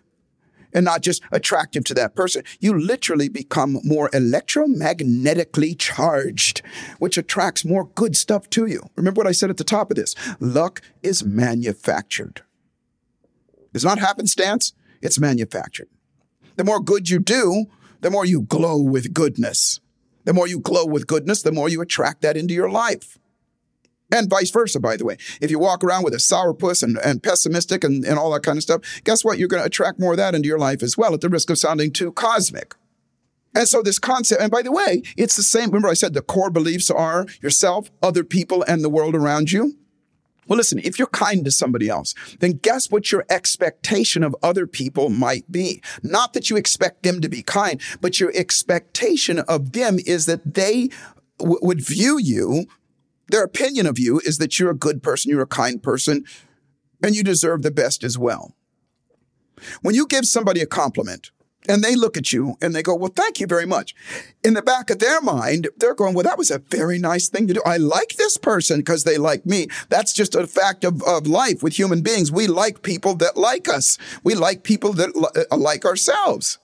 and 0.74 0.84
not 0.84 1.00
just 1.02 1.22
attractive 1.30 1.84
to 1.84 1.94
that 1.94 2.14
person. 2.14 2.42
You 2.58 2.76
literally 2.78 3.28
become 3.28 3.78
more 3.84 4.10
electromagnetically 4.10 5.78
charged, 5.78 6.62
which 6.98 7.16
attracts 7.16 7.64
more 7.64 7.86
good 7.94 8.16
stuff 8.16 8.50
to 8.50 8.66
you. 8.66 8.82
Remember 8.96 9.20
what 9.20 9.28
I 9.28 9.32
said 9.32 9.50
at 9.50 9.56
the 9.56 9.64
top 9.64 9.90
of 9.90 9.96
this 9.96 10.14
luck 10.40 10.82
is 11.02 11.24
manufactured. 11.24 12.42
It's 13.72 13.84
not 13.84 13.98
happenstance, 13.98 14.72
it's 15.00 15.18
manufactured. 15.18 15.88
The 16.56 16.64
more 16.64 16.80
good 16.80 17.08
you 17.08 17.18
do, 17.18 17.66
the 18.00 18.10
more 18.10 18.26
you 18.26 18.42
glow 18.42 18.80
with 18.80 19.14
goodness. 19.14 19.80
The 20.24 20.32
more 20.32 20.48
you 20.48 20.60
glow 20.60 20.86
with 20.86 21.06
goodness, 21.06 21.42
the 21.42 21.52
more 21.52 21.68
you 21.68 21.80
attract 21.80 22.22
that 22.22 22.36
into 22.36 22.54
your 22.54 22.70
life. 22.70 23.18
And 24.12 24.30
vice 24.30 24.50
versa, 24.50 24.80
by 24.80 24.96
the 24.96 25.04
way. 25.04 25.16
If 25.40 25.50
you 25.50 25.58
walk 25.58 25.82
around 25.82 26.04
with 26.04 26.14
a 26.14 26.18
sourpuss 26.18 26.82
and, 26.82 26.98
and 26.98 27.22
pessimistic 27.22 27.84
and, 27.84 28.04
and 28.04 28.18
all 28.18 28.32
that 28.32 28.42
kind 28.42 28.56
of 28.56 28.62
stuff, 28.62 29.02
guess 29.04 29.24
what? 29.24 29.38
You're 29.38 29.48
going 29.48 29.62
to 29.62 29.66
attract 29.66 29.98
more 29.98 30.12
of 30.12 30.18
that 30.18 30.34
into 30.34 30.48
your 30.48 30.58
life 30.58 30.82
as 30.82 30.96
well 30.96 31.14
at 31.14 31.20
the 31.20 31.28
risk 31.28 31.50
of 31.50 31.58
sounding 31.58 31.92
too 31.92 32.12
cosmic. 32.12 32.74
And 33.54 33.68
so 33.68 33.82
this 33.82 33.98
concept, 33.98 34.42
and 34.42 34.50
by 34.50 34.62
the 34.62 34.72
way, 34.72 35.02
it's 35.16 35.36
the 35.36 35.42
same. 35.42 35.66
Remember, 35.66 35.88
I 35.88 35.94
said 35.94 36.12
the 36.12 36.22
core 36.22 36.50
beliefs 36.50 36.90
are 36.90 37.26
yourself, 37.40 37.90
other 38.02 38.24
people, 38.24 38.64
and 38.66 38.82
the 38.82 38.90
world 38.90 39.14
around 39.14 39.52
you. 39.52 39.76
Well, 40.46 40.56
listen, 40.56 40.78
if 40.80 40.98
you're 40.98 41.08
kind 41.08 41.44
to 41.44 41.50
somebody 41.50 41.88
else, 41.88 42.14
then 42.40 42.52
guess 42.52 42.90
what 42.90 43.10
your 43.10 43.24
expectation 43.30 44.22
of 44.22 44.36
other 44.42 44.66
people 44.66 45.08
might 45.08 45.50
be? 45.50 45.82
Not 46.02 46.32
that 46.34 46.50
you 46.50 46.56
expect 46.56 47.02
them 47.02 47.20
to 47.20 47.28
be 47.28 47.42
kind, 47.42 47.80
but 48.00 48.20
your 48.20 48.32
expectation 48.34 49.38
of 49.40 49.72
them 49.72 49.98
is 50.04 50.26
that 50.26 50.54
they 50.54 50.90
w- 51.38 51.60
would 51.62 51.80
view 51.80 52.18
you 52.18 52.66
their 53.28 53.44
opinion 53.44 53.86
of 53.86 53.98
you 53.98 54.20
is 54.20 54.38
that 54.38 54.58
you're 54.58 54.70
a 54.70 54.76
good 54.76 55.02
person, 55.02 55.30
you're 55.30 55.42
a 55.42 55.46
kind 55.46 55.82
person, 55.82 56.24
and 57.02 57.16
you 57.16 57.22
deserve 57.22 57.62
the 57.62 57.70
best 57.70 58.04
as 58.04 58.18
well. 58.18 58.54
When 59.82 59.94
you 59.94 60.06
give 60.06 60.26
somebody 60.26 60.60
a 60.60 60.66
compliment 60.66 61.30
and 61.68 61.82
they 61.82 61.94
look 61.94 62.16
at 62.16 62.32
you 62.32 62.56
and 62.60 62.74
they 62.74 62.82
go, 62.82 62.94
Well, 62.94 63.12
thank 63.14 63.40
you 63.40 63.46
very 63.46 63.66
much. 63.66 63.94
In 64.42 64.54
the 64.54 64.62
back 64.62 64.90
of 64.90 64.98
their 64.98 65.20
mind, 65.20 65.68
they're 65.76 65.94
going, 65.94 66.14
Well, 66.14 66.24
that 66.24 66.38
was 66.38 66.50
a 66.50 66.58
very 66.58 66.98
nice 66.98 67.28
thing 67.28 67.46
to 67.48 67.54
do. 67.54 67.62
I 67.64 67.76
like 67.76 68.16
this 68.16 68.36
person 68.36 68.80
because 68.80 69.04
they 69.04 69.18
like 69.18 69.46
me. 69.46 69.68
That's 69.88 70.12
just 70.12 70.34
a 70.34 70.46
fact 70.46 70.84
of, 70.84 71.02
of 71.04 71.26
life 71.26 71.62
with 71.62 71.78
human 71.78 72.02
beings. 72.02 72.30
We 72.30 72.46
like 72.46 72.82
people 72.82 73.14
that 73.16 73.36
like 73.36 73.68
us, 73.68 73.98
we 74.22 74.34
like 74.34 74.62
people 74.62 74.92
that 74.94 75.16
li- 75.16 75.44
uh, 75.50 75.56
like 75.56 75.84
ourselves 75.84 76.58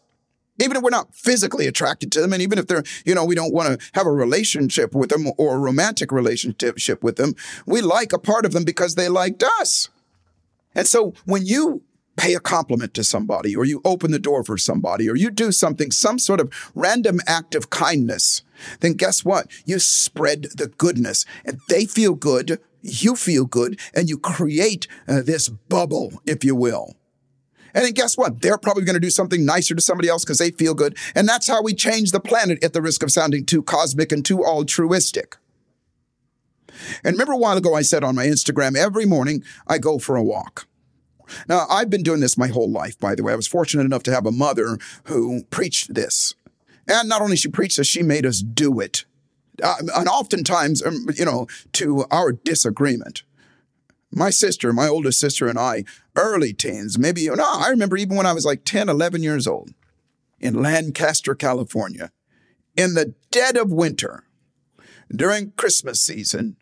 even 0.60 0.76
if 0.76 0.82
we're 0.82 0.90
not 0.90 1.14
physically 1.14 1.66
attracted 1.66 2.12
to 2.12 2.20
them, 2.20 2.32
and 2.32 2.42
even 2.42 2.58
if 2.58 2.66
they're, 2.66 2.82
you 3.04 3.14
know, 3.14 3.24
we 3.24 3.34
don't 3.34 3.54
want 3.54 3.80
to 3.80 3.90
have 3.94 4.06
a 4.06 4.12
relationship 4.12 4.94
with 4.94 5.08
them 5.08 5.26
or 5.38 5.56
a 5.56 5.58
romantic 5.58 6.12
relationship 6.12 7.02
with 7.02 7.16
them, 7.16 7.34
we 7.66 7.80
like 7.80 8.12
a 8.12 8.18
part 8.18 8.44
of 8.44 8.52
them 8.52 8.64
because 8.64 8.94
they 8.94 9.08
liked 9.08 9.42
us. 9.42 9.88
And 10.74 10.86
so 10.86 11.14
when 11.24 11.46
you 11.46 11.82
pay 12.16 12.35
a 12.35 12.40
compliment 12.40 12.94
to 12.94 13.05
somebody, 13.05 13.57
or 13.57 13.64
you 13.64 13.81
open 13.85 14.11
the 14.11 14.18
door 14.18 14.44
for 14.44 14.59
somebody, 14.59 15.09
or 15.09 15.16
you 15.16 15.31
do 15.31 15.53
something, 15.53 15.90
some 15.90 16.18
sort 16.18 16.40
of 16.40 16.53
random 16.75 17.20
act 17.27 17.55
of 17.55 17.70
kindness, 17.70 18.42
then 18.81 18.92
guess 18.94 19.25
what? 19.25 19.46
You 19.64 19.79
spread 19.79 20.49
the 20.55 20.68
goodness 20.68 21.25
and 21.44 21.61
they 21.68 21.87
feel 21.87 22.14
good, 22.14 22.61
you 22.83 23.16
feel 23.16 23.46
good, 23.46 23.81
and 23.94 24.09
you 24.09 24.18
create 24.18 24.87
uh, 25.09 25.23
this 25.23 25.49
bubble, 25.49 26.20
if 26.27 26.44
you 26.44 26.55
will. 26.55 26.94
And 27.73 27.85
then 27.85 27.92
guess 27.92 28.18
what? 28.18 28.42
They're 28.42 28.59
probably 28.59 28.85
going 28.85 28.94
to 28.94 29.01
do 29.01 29.11
something 29.11 29.44
nicer 29.44 29.75
to 29.75 29.81
somebody 29.81 30.09
else 30.09 30.25
because 30.25 30.38
they 30.38 30.51
feel 30.51 30.75
good. 30.75 30.99
And 31.14 31.29
that's 31.29 31.46
how 31.46 31.62
we 31.62 31.73
change 31.73 32.11
the 32.11 32.20
planet 32.20 32.62
at 32.64 32.73
the 32.73 32.83
risk 32.83 33.03
of 33.03 33.12
sounding 33.12 33.46
too 33.46 33.62
cosmic 33.62 34.11
and 34.11 34.25
too 34.25 34.44
altruistic. 34.44 35.37
And 37.05 37.14
remember 37.14 37.33
a 37.33 37.38
while 37.38 37.57
ago, 37.57 37.75
I 37.75 37.83
said 37.83 38.03
on 38.03 38.16
my 38.16 38.27
Instagram, 38.27 38.77
every 38.77 39.07
morning 39.07 39.44
I 39.68 39.79
go 39.79 39.99
for 39.99 40.16
a 40.16 40.23
walk. 40.23 40.66
Now, 41.49 41.66
I've 41.69 41.90
been 41.90 42.03
doing 42.03 42.21
this 42.21 42.38
my 42.38 42.49
whole 42.49 42.71
life, 42.71 42.99
by 42.99 43.14
the 43.14 43.23
way. 43.23 43.33
I 43.33 43.37
was 43.37 43.47
fortunate 43.47 43.85
enough 43.85 44.03
to 44.05 44.12
have 44.12 44.27
a 44.27 44.33
mother 44.33 44.79
who 45.05 45.45
preached 45.45 45.95
this. 45.95 46.35
And 46.88 47.09
not 47.09 47.23
only 47.23 47.37
she 47.37 47.49
preached 47.49 47.77
this, 47.77 47.87
she 47.87 48.03
made 48.03 48.27
us 48.27 48.40
do 48.40 48.81
it. 48.81 49.05
Uh, 49.62 49.77
and 49.97 50.09
oftentimes, 50.09 50.85
um, 50.85 51.07
you 51.14 51.25
know, 51.25 51.47
to 51.73 52.05
our 52.11 52.33
disagreement. 52.33 53.23
My 54.12 54.31
sister, 54.31 54.73
my 54.73 54.88
oldest 54.88 55.21
sister, 55.21 55.47
and 55.47 55.59
I, 55.59 55.85
early 56.16 56.53
teens, 56.53 56.99
maybe, 56.99 57.29
no, 57.29 57.45
I 57.47 57.69
remember 57.69 57.97
even 57.97 58.16
when 58.16 58.27
I 58.27 58.33
was 58.33 58.45
like 58.45 58.64
10, 58.64 58.88
11 58.88 59.23
years 59.23 59.47
old 59.47 59.71
in 60.40 60.61
Lancaster, 60.61 61.35
California, 61.35 62.11
in 62.77 62.95
the 62.95 63.14
dead 63.31 63.57
of 63.57 63.71
winter, 63.71 64.25
during 65.14 65.53
Christmas 65.53 66.01
season, 66.01 66.57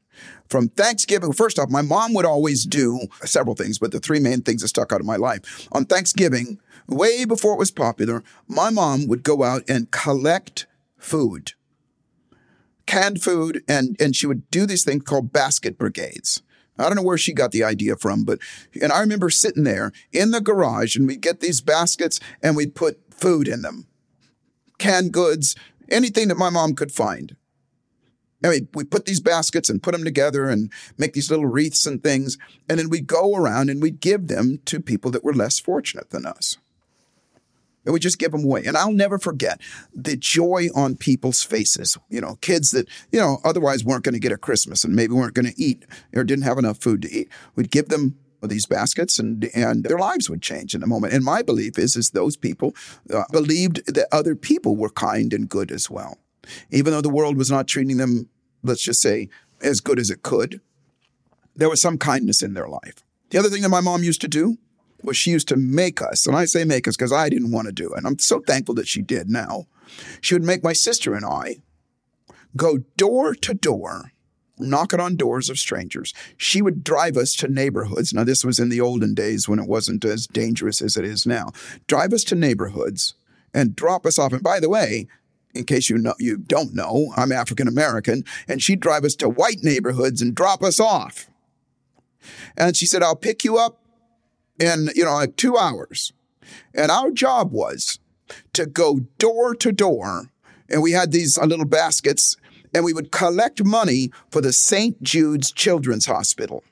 from 0.48 0.68
Thanksgiving, 0.68 1.32
first 1.32 1.58
off, 1.58 1.68
my 1.68 1.82
mom 1.82 2.14
would 2.14 2.24
always 2.24 2.64
do 2.64 3.00
several 3.24 3.54
things, 3.54 3.78
but 3.78 3.92
the 3.92 4.00
three 4.00 4.20
main 4.20 4.42
things 4.42 4.62
that 4.62 4.68
stuck 4.68 4.92
out 4.92 5.00
of 5.00 5.06
my 5.06 5.16
life. 5.16 5.68
On 5.72 5.84
Thanksgiving, 5.84 6.58
way 6.88 7.24
before 7.24 7.52
it 7.52 7.58
was 7.58 7.70
popular, 7.70 8.22
my 8.46 8.70
mom 8.70 9.06
would 9.08 9.22
go 9.22 9.42
out 9.42 9.62
and 9.68 9.90
collect 9.90 10.66
food, 10.96 11.52
canned 12.86 13.22
food, 13.22 13.62
and, 13.68 13.96
and 14.00 14.16
she 14.16 14.26
would 14.26 14.50
do 14.50 14.66
these 14.66 14.84
things 14.84 15.04
called 15.04 15.32
basket 15.32 15.78
brigades. 15.78 16.42
I 16.78 16.84
don't 16.84 16.94
know 16.94 17.02
where 17.02 17.18
she 17.18 17.32
got 17.32 17.50
the 17.50 17.64
idea 17.64 17.96
from, 17.96 18.24
but, 18.24 18.38
and 18.80 18.92
I 18.92 19.00
remember 19.00 19.30
sitting 19.30 19.64
there 19.64 19.92
in 20.12 20.30
the 20.30 20.40
garage 20.40 20.96
and 20.96 21.08
we'd 21.08 21.20
get 21.20 21.40
these 21.40 21.60
baskets 21.60 22.20
and 22.40 22.56
we'd 22.56 22.76
put 22.76 23.00
food 23.10 23.48
in 23.48 23.62
them 23.62 23.88
canned 24.78 25.12
goods, 25.12 25.54
anything 25.90 26.28
that 26.28 26.38
my 26.38 26.50
mom 26.50 26.74
could 26.74 26.92
find. 26.92 27.36
I 28.44 28.50
mean, 28.50 28.68
we 28.72 28.84
put 28.84 29.06
these 29.06 29.20
baskets 29.20 29.68
and 29.68 29.82
put 29.82 29.92
them 29.92 30.04
together 30.04 30.48
and 30.48 30.70
make 30.96 31.12
these 31.12 31.30
little 31.30 31.46
wreaths 31.46 31.86
and 31.86 32.02
things. 32.02 32.38
And 32.68 32.78
then 32.78 32.88
we'd 32.88 33.06
go 33.06 33.34
around 33.34 33.68
and 33.68 33.82
we'd 33.82 34.00
give 34.00 34.28
them 34.28 34.60
to 34.66 34.80
people 34.80 35.10
that 35.10 35.24
were 35.24 35.34
less 35.34 35.58
fortunate 35.58 36.10
than 36.10 36.24
us. 36.24 36.56
And 37.84 37.92
we 37.94 38.00
just 38.00 38.18
give 38.18 38.32
them 38.32 38.44
away. 38.44 38.64
And 38.64 38.76
I'll 38.76 38.92
never 38.92 39.18
forget 39.18 39.60
the 39.94 40.16
joy 40.16 40.68
on 40.74 40.96
people's 40.96 41.42
faces. 41.42 41.96
You 42.10 42.20
know, 42.20 42.36
kids 42.40 42.70
that, 42.72 42.86
you 43.10 43.18
know, 43.18 43.38
otherwise 43.44 43.84
weren't 43.84 44.04
going 44.04 44.14
to 44.14 44.20
get 44.20 44.32
a 44.32 44.36
Christmas 44.36 44.84
and 44.84 44.94
maybe 44.94 45.14
weren't 45.14 45.34
going 45.34 45.50
to 45.50 45.60
eat 45.60 45.84
or 46.14 46.22
didn't 46.22 46.44
have 46.44 46.58
enough 46.58 46.78
food 46.78 47.02
to 47.02 47.10
eat. 47.10 47.28
We'd 47.56 47.70
give 47.70 47.88
them 47.88 48.18
these 48.40 48.66
baskets 48.66 49.18
and 49.18 49.50
and 49.52 49.82
their 49.82 49.98
lives 49.98 50.30
would 50.30 50.42
change 50.42 50.72
in 50.72 50.82
a 50.84 50.86
moment. 50.86 51.12
And 51.12 51.24
my 51.24 51.42
belief 51.42 51.76
is 51.76 51.96
is 51.96 52.10
those 52.10 52.36
people 52.36 52.72
uh, 53.12 53.24
believed 53.32 53.92
that 53.92 54.06
other 54.12 54.36
people 54.36 54.76
were 54.76 54.90
kind 54.90 55.32
and 55.32 55.48
good 55.48 55.72
as 55.72 55.90
well 55.90 56.18
even 56.70 56.92
though 56.92 57.00
the 57.00 57.08
world 57.08 57.36
was 57.36 57.50
not 57.50 57.66
treating 57.66 57.96
them, 57.96 58.28
let's 58.62 58.82
just 58.82 59.00
say, 59.00 59.28
as 59.62 59.80
good 59.80 59.98
as 59.98 60.10
it 60.10 60.22
could, 60.22 60.60
there 61.56 61.68
was 61.68 61.82
some 61.82 61.98
kindness 61.98 62.42
in 62.42 62.54
their 62.54 62.68
life. 62.68 63.04
The 63.30 63.38
other 63.38 63.48
thing 63.48 63.62
that 63.62 63.68
my 63.68 63.80
mom 63.80 64.02
used 64.02 64.20
to 64.22 64.28
do 64.28 64.56
was 65.02 65.16
she 65.16 65.30
used 65.30 65.48
to 65.48 65.56
make 65.56 66.00
us, 66.02 66.26
and 66.26 66.36
I 66.36 66.44
say 66.44 66.64
make 66.64 66.88
us 66.88 66.96
because 66.96 67.12
I 67.12 67.28
didn't 67.28 67.52
want 67.52 67.66
to 67.66 67.72
do 67.72 67.92
it. 67.92 67.98
And 67.98 68.06
I'm 68.06 68.18
so 68.18 68.40
thankful 68.40 68.74
that 68.76 68.88
she 68.88 69.02
did 69.02 69.28
now. 69.28 69.66
She 70.20 70.34
would 70.34 70.44
make 70.44 70.64
my 70.64 70.72
sister 70.72 71.14
and 71.14 71.24
I 71.24 71.56
go 72.56 72.78
door 72.96 73.34
to 73.34 73.54
door, 73.54 74.12
knocking 74.58 75.00
on 75.00 75.16
doors 75.16 75.48
of 75.50 75.58
strangers. 75.58 76.14
She 76.36 76.62
would 76.62 76.82
drive 76.82 77.16
us 77.16 77.34
to 77.36 77.48
neighborhoods. 77.48 78.12
Now, 78.12 78.24
this 78.24 78.44
was 78.44 78.58
in 78.58 78.68
the 78.68 78.80
olden 78.80 79.14
days 79.14 79.48
when 79.48 79.58
it 79.58 79.68
wasn't 79.68 80.04
as 80.04 80.26
dangerous 80.26 80.82
as 80.82 80.96
it 80.96 81.04
is 81.04 81.26
now. 81.26 81.52
Drive 81.86 82.12
us 82.12 82.24
to 82.24 82.34
neighborhoods 82.34 83.14
and 83.54 83.76
drop 83.76 84.04
us 84.04 84.18
off. 84.18 84.32
And 84.32 84.42
by 84.42 84.60
the 84.60 84.68
way, 84.68 85.06
in 85.54 85.64
case 85.64 85.88
you 85.88 85.98
know 85.98 86.14
you 86.18 86.36
don't 86.36 86.74
know, 86.74 87.12
I'm 87.16 87.32
African 87.32 87.68
American, 87.68 88.24
and 88.46 88.62
she'd 88.62 88.80
drive 88.80 89.04
us 89.04 89.14
to 89.16 89.28
white 89.28 89.62
neighborhoods 89.62 90.22
and 90.22 90.34
drop 90.34 90.62
us 90.62 90.78
off. 90.78 91.28
And 92.56 92.76
she 92.76 92.86
said, 92.86 93.02
I'll 93.02 93.16
pick 93.16 93.44
you 93.44 93.58
up 93.58 93.82
in, 94.58 94.90
you 94.94 95.04
know, 95.04 95.14
like 95.14 95.36
two 95.36 95.56
hours. 95.56 96.12
And 96.74 96.90
our 96.90 97.10
job 97.10 97.52
was 97.52 97.98
to 98.52 98.66
go 98.66 99.00
door 99.18 99.54
to 99.56 99.72
door. 99.72 100.30
And 100.68 100.82
we 100.82 100.92
had 100.92 101.12
these 101.12 101.38
uh, 101.38 101.44
little 101.44 101.64
baskets 101.64 102.36
and 102.74 102.84
we 102.84 102.92
would 102.92 103.10
collect 103.10 103.64
money 103.64 104.10
for 104.30 104.42
the 104.42 104.52
St. 104.52 105.02
Jude's 105.02 105.50
Children's 105.50 106.06
Hospital. 106.06 106.62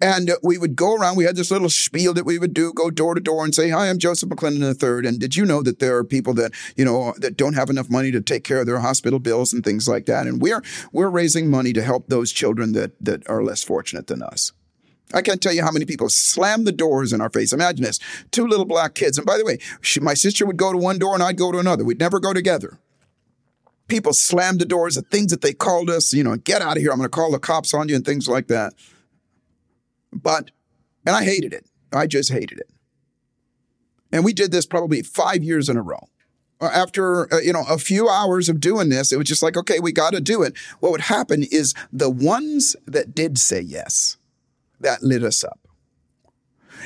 And 0.00 0.32
we 0.42 0.56
would 0.56 0.76
go 0.76 0.94
around. 0.94 1.16
We 1.16 1.24
had 1.24 1.36
this 1.36 1.50
little 1.50 1.68
spiel 1.68 2.14
that 2.14 2.24
we 2.24 2.38
would 2.38 2.54
do, 2.54 2.72
go 2.72 2.90
door 2.90 3.14
to 3.14 3.20
door 3.20 3.44
and 3.44 3.54
say, 3.54 3.68
"Hi, 3.68 3.90
I'm 3.90 3.98
Joseph 3.98 4.30
McClendon 4.30 4.62
III." 4.62 5.06
And 5.06 5.18
did 5.18 5.36
you 5.36 5.44
know 5.44 5.62
that 5.62 5.78
there 5.78 5.96
are 5.96 6.04
people 6.04 6.32
that 6.34 6.52
you 6.74 6.86
know 6.86 7.12
that 7.18 7.36
don't 7.36 7.54
have 7.54 7.68
enough 7.68 7.90
money 7.90 8.10
to 8.10 8.20
take 8.22 8.42
care 8.42 8.60
of 8.60 8.66
their 8.66 8.78
hospital 8.78 9.18
bills 9.18 9.52
and 9.52 9.62
things 9.62 9.86
like 9.86 10.06
that? 10.06 10.26
And 10.26 10.40
we're 10.40 10.62
we're 10.92 11.10
raising 11.10 11.50
money 11.50 11.74
to 11.74 11.82
help 11.82 12.08
those 12.08 12.32
children 12.32 12.72
that 12.72 12.92
that 13.00 13.28
are 13.28 13.42
less 13.42 13.62
fortunate 13.62 14.06
than 14.06 14.22
us. 14.22 14.52
I 15.12 15.22
can't 15.22 15.42
tell 15.42 15.52
you 15.52 15.62
how 15.62 15.72
many 15.72 15.84
people 15.84 16.08
slam 16.08 16.64
the 16.64 16.72
doors 16.72 17.12
in 17.12 17.20
our 17.20 17.30
face. 17.30 17.52
Imagine 17.52 17.84
this: 17.84 17.98
two 18.30 18.46
little 18.46 18.64
black 18.64 18.94
kids. 18.94 19.18
And 19.18 19.26
by 19.26 19.36
the 19.36 19.44
way, 19.44 19.58
she, 19.82 20.00
my 20.00 20.14
sister 20.14 20.46
would 20.46 20.56
go 20.56 20.72
to 20.72 20.78
one 20.78 20.98
door 20.98 21.12
and 21.12 21.22
I'd 21.22 21.36
go 21.36 21.52
to 21.52 21.58
another. 21.58 21.84
We'd 21.84 22.00
never 22.00 22.20
go 22.20 22.32
together. 22.32 22.78
People 23.86 24.14
slammed 24.14 24.60
the 24.60 24.64
doors 24.64 24.96
at 24.96 25.10
things 25.10 25.30
that 25.32 25.42
they 25.42 25.52
called 25.52 25.90
us. 25.90 26.14
You 26.14 26.24
know, 26.24 26.36
get 26.36 26.62
out 26.62 26.78
of 26.78 26.82
here! 26.82 26.90
I'm 26.90 26.98
going 26.98 27.10
to 27.10 27.14
call 27.14 27.32
the 27.32 27.38
cops 27.38 27.74
on 27.74 27.90
you 27.90 27.96
and 27.96 28.04
things 28.04 28.28
like 28.28 28.46
that. 28.46 28.72
But, 30.12 30.50
and 31.06 31.14
I 31.14 31.24
hated 31.24 31.52
it. 31.52 31.66
I 31.92 32.06
just 32.06 32.32
hated 32.32 32.58
it. 32.58 32.70
And 34.12 34.24
we 34.24 34.32
did 34.32 34.50
this 34.50 34.66
probably 34.66 35.02
five 35.02 35.42
years 35.42 35.68
in 35.68 35.76
a 35.76 35.82
row. 35.82 36.08
Uh, 36.60 36.70
after, 36.72 37.32
uh, 37.32 37.38
you 37.38 37.52
know, 37.52 37.64
a 37.68 37.78
few 37.78 38.08
hours 38.08 38.48
of 38.48 38.60
doing 38.60 38.90
this, 38.90 39.12
it 39.12 39.16
was 39.16 39.26
just 39.26 39.42
like, 39.42 39.56
okay, 39.56 39.80
we 39.80 39.92
got 39.92 40.12
to 40.12 40.20
do 40.20 40.42
it. 40.42 40.56
What 40.80 40.92
would 40.92 41.00
happen 41.02 41.44
is 41.50 41.74
the 41.92 42.10
ones 42.10 42.76
that 42.86 43.14
did 43.14 43.38
say 43.38 43.60
yes, 43.60 44.18
that 44.80 45.02
lit 45.02 45.22
us 45.22 45.42
up. 45.42 45.58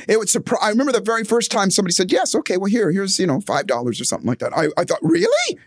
It 0.06 0.18
would 0.18 0.28
surprise. 0.28 0.60
I 0.62 0.68
remember 0.68 0.92
the 0.92 1.00
very 1.00 1.24
first 1.24 1.50
time 1.50 1.70
somebody 1.70 1.92
said, 1.92 2.12
yes, 2.12 2.34
okay, 2.34 2.56
well, 2.56 2.70
here, 2.70 2.90
here's, 2.92 3.18
you 3.18 3.26
know, 3.26 3.38
$5 3.38 3.86
or 3.86 3.92
something 4.04 4.28
like 4.28 4.38
that. 4.38 4.56
I, 4.56 4.68
I 4.76 4.84
thought, 4.84 5.02
really? 5.02 5.58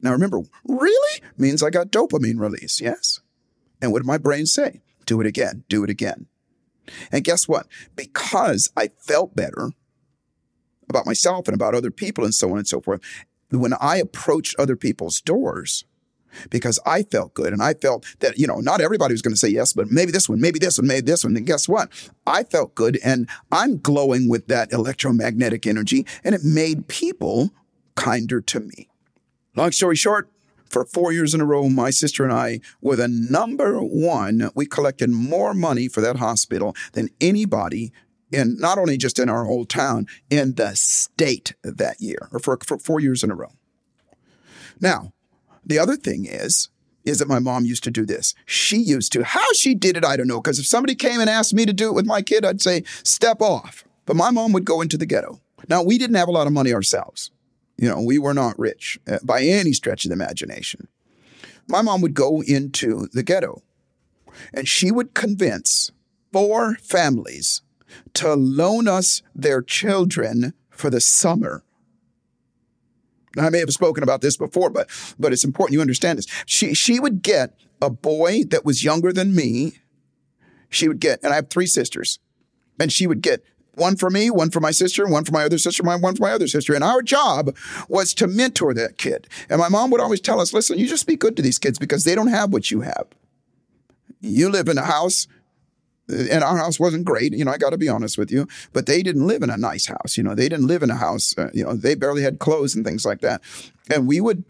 Now 0.00 0.12
remember, 0.12 0.40
really 0.64 1.22
means 1.36 1.62
I 1.62 1.70
got 1.70 1.88
dopamine 1.88 2.40
release. 2.40 2.80
Yes. 2.80 3.20
And 3.82 3.92
what 3.92 4.00
did 4.00 4.06
my 4.06 4.18
brain 4.18 4.46
say? 4.46 4.80
Do 5.06 5.20
it 5.20 5.26
again. 5.26 5.64
Do 5.68 5.84
it 5.84 5.90
again. 5.90 6.26
And 7.12 7.24
guess 7.24 7.48
what? 7.48 7.66
Because 7.96 8.70
I 8.76 8.90
felt 8.98 9.36
better 9.36 9.70
about 10.88 11.06
myself 11.06 11.48
and 11.48 11.54
about 11.54 11.74
other 11.74 11.90
people 11.90 12.24
and 12.24 12.34
so 12.34 12.50
on 12.50 12.58
and 12.58 12.66
so 12.66 12.80
forth, 12.80 13.00
when 13.50 13.74
I 13.80 13.96
approached 13.96 14.56
other 14.58 14.76
people's 14.76 15.20
doors, 15.20 15.84
because 16.50 16.78
I 16.86 17.02
felt 17.02 17.34
good 17.34 17.52
and 17.52 17.62
I 17.62 17.74
felt 17.74 18.06
that, 18.20 18.38
you 18.38 18.46
know, 18.46 18.60
not 18.60 18.80
everybody 18.80 19.14
was 19.14 19.22
going 19.22 19.34
to 19.34 19.38
say 19.40 19.48
yes, 19.48 19.72
but 19.72 19.90
maybe 19.90 20.12
this 20.12 20.28
one, 20.28 20.40
maybe 20.40 20.58
this 20.58 20.78
one, 20.78 20.86
maybe 20.86 21.06
this 21.06 21.24
one. 21.24 21.36
And 21.36 21.46
guess 21.46 21.68
what? 21.68 21.90
I 22.26 22.44
felt 22.44 22.74
good 22.74 22.98
and 23.04 23.28
I'm 23.50 23.78
glowing 23.78 24.28
with 24.28 24.46
that 24.46 24.72
electromagnetic 24.72 25.66
energy 25.66 26.06
and 26.22 26.34
it 26.34 26.44
made 26.44 26.88
people 26.88 27.50
kinder 27.96 28.40
to 28.40 28.60
me. 28.60 28.88
Long 29.56 29.72
story 29.72 29.96
short, 29.96 30.30
for 30.70 30.84
four 30.84 31.12
years 31.12 31.34
in 31.34 31.40
a 31.40 31.44
row, 31.44 31.68
my 31.68 31.90
sister 31.90 32.24
and 32.24 32.32
I 32.32 32.60
were 32.80 32.96
the 32.96 33.08
number 33.08 33.80
one. 33.80 34.50
We 34.54 34.66
collected 34.66 35.10
more 35.10 35.52
money 35.52 35.88
for 35.88 36.00
that 36.00 36.16
hospital 36.16 36.74
than 36.92 37.10
anybody 37.20 37.92
in 38.32 38.56
not 38.58 38.78
only 38.78 38.96
just 38.96 39.18
in 39.18 39.28
our 39.28 39.44
whole 39.44 39.64
town, 39.64 40.06
in 40.30 40.54
the 40.54 40.74
state 40.76 41.54
that 41.64 42.00
year, 42.00 42.28
or 42.32 42.38
for, 42.38 42.58
for 42.64 42.78
four 42.78 43.00
years 43.00 43.24
in 43.24 43.30
a 43.30 43.34
row. 43.34 43.52
Now, 44.80 45.12
the 45.66 45.78
other 45.78 45.96
thing 45.96 46.26
is, 46.26 46.68
is 47.04 47.18
that 47.18 47.28
my 47.28 47.38
mom 47.38 47.64
used 47.64 47.82
to 47.84 47.90
do 47.90 48.06
this. 48.06 48.34
She 48.46 48.76
used 48.76 49.12
to. 49.12 49.24
How 49.24 49.52
she 49.54 49.74
did 49.74 49.96
it, 49.96 50.04
I 50.04 50.16
don't 50.16 50.28
know. 50.28 50.40
Because 50.40 50.58
if 50.58 50.66
somebody 50.66 50.94
came 50.94 51.20
and 51.20 51.30
asked 51.30 51.54
me 51.54 51.66
to 51.66 51.72
do 51.72 51.88
it 51.88 51.94
with 51.94 52.06
my 52.06 52.22
kid, 52.22 52.44
I'd 52.44 52.60
say, 52.60 52.84
step 53.02 53.40
off. 53.40 53.84
But 54.06 54.16
my 54.16 54.30
mom 54.30 54.52
would 54.52 54.64
go 54.64 54.80
into 54.80 54.96
the 54.96 55.06
ghetto. 55.06 55.40
Now, 55.68 55.82
we 55.82 55.98
didn't 55.98 56.16
have 56.16 56.28
a 56.28 56.32
lot 56.32 56.46
of 56.46 56.52
money 56.52 56.72
ourselves. 56.72 57.30
You 57.80 57.88
know, 57.88 58.02
we 58.02 58.18
were 58.18 58.34
not 58.34 58.58
rich 58.58 59.00
uh, 59.08 59.20
by 59.24 59.40
any 59.40 59.72
stretch 59.72 60.04
of 60.04 60.10
the 60.10 60.14
imagination. 60.14 60.86
My 61.66 61.80
mom 61.80 62.02
would 62.02 62.12
go 62.12 62.42
into 62.42 63.08
the 63.14 63.22
ghetto 63.22 63.62
and 64.52 64.68
she 64.68 64.90
would 64.90 65.14
convince 65.14 65.90
four 66.30 66.74
families 66.76 67.62
to 68.14 68.34
loan 68.34 68.86
us 68.86 69.22
their 69.34 69.62
children 69.62 70.52
for 70.68 70.90
the 70.90 71.00
summer. 71.00 71.64
Now, 73.34 73.46
I 73.46 73.50
may 73.50 73.60
have 73.60 73.70
spoken 73.70 74.02
about 74.02 74.20
this 74.20 74.36
before, 74.36 74.68
but 74.68 74.90
but 75.18 75.32
it's 75.32 75.44
important 75.44 75.72
you 75.72 75.80
understand 75.80 76.18
this. 76.18 76.26
She 76.44 76.74
she 76.74 77.00
would 77.00 77.22
get 77.22 77.54
a 77.80 77.88
boy 77.88 78.44
that 78.50 78.64
was 78.64 78.84
younger 78.84 79.10
than 79.10 79.34
me. 79.34 79.78
She 80.68 80.86
would 80.86 81.00
get, 81.00 81.20
and 81.22 81.32
I 81.32 81.36
have 81.36 81.48
three 81.48 81.66
sisters, 81.66 82.18
and 82.78 82.92
she 82.92 83.06
would 83.06 83.22
get 83.22 83.42
one 83.74 83.96
for 83.96 84.10
me, 84.10 84.30
one 84.30 84.50
for 84.50 84.60
my 84.60 84.70
sister, 84.70 85.06
one 85.06 85.24
for 85.24 85.32
my 85.32 85.44
other 85.44 85.58
sister, 85.58 85.82
one 85.82 86.00
for 86.00 86.22
my 86.22 86.32
other 86.32 86.48
sister. 86.48 86.74
And 86.74 86.84
our 86.84 87.02
job 87.02 87.54
was 87.88 88.14
to 88.14 88.26
mentor 88.26 88.74
that 88.74 88.98
kid. 88.98 89.28
And 89.48 89.58
my 89.60 89.68
mom 89.68 89.90
would 89.90 90.00
always 90.00 90.20
tell 90.20 90.40
us, 90.40 90.52
listen, 90.52 90.78
you 90.78 90.86
just 90.86 91.06
be 91.06 91.16
good 91.16 91.36
to 91.36 91.42
these 91.42 91.58
kids 91.58 91.78
because 91.78 92.04
they 92.04 92.14
don't 92.14 92.28
have 92.28 92.52
what 92.52 92.70
you 92.70 92.82
have. 92.82 93.06
You 94.20 94.50
live 94.50 94.68
in 94.68 94.78
a 94.78 94.84
house 94.84 95.26
and 96.08 96.42
our 96.42 96.56
house 96.56 96.80
wasn't 96.80 97.04
great. 97.04 97.32
You 97.32 97.44
know, 97.44 97.52
I 97.52 97.58
got 97.58 97.70
to 97.70 97.78
be 97.78 97.88
honest 97.88 98.18
with 98.18 98.30
you, 98.30 98.48
but 98.72 98.86
they 98.86 99.02
didn't 99.02 99.26
live 99.26 99.42
in 99.42 99.50
a 99.50 99.56
nice 99.56 99.86
house. 99.86 100.16
You 100.16 100.24
know, 100.24 100.34
they 100.34 100.48
didn't 100.48 100.66
live 100.66 100.82
in 100.82 100.90
a 100.90 100.96
house. 100.96 101.36
Uh, 101.38 101.50
you 101.54 101.64
know, 101.64 101.74
they 101.74 101.94
barely 101.94 102.22
had 102.22 102.38
clothes 102.38 102.74
and 102.74 102.84
things 102.84 103.06
like 103.06 103.20
that. 103.20 103.40
And 103.88 104.06
we 104.06 104.20
would 104.20 104.44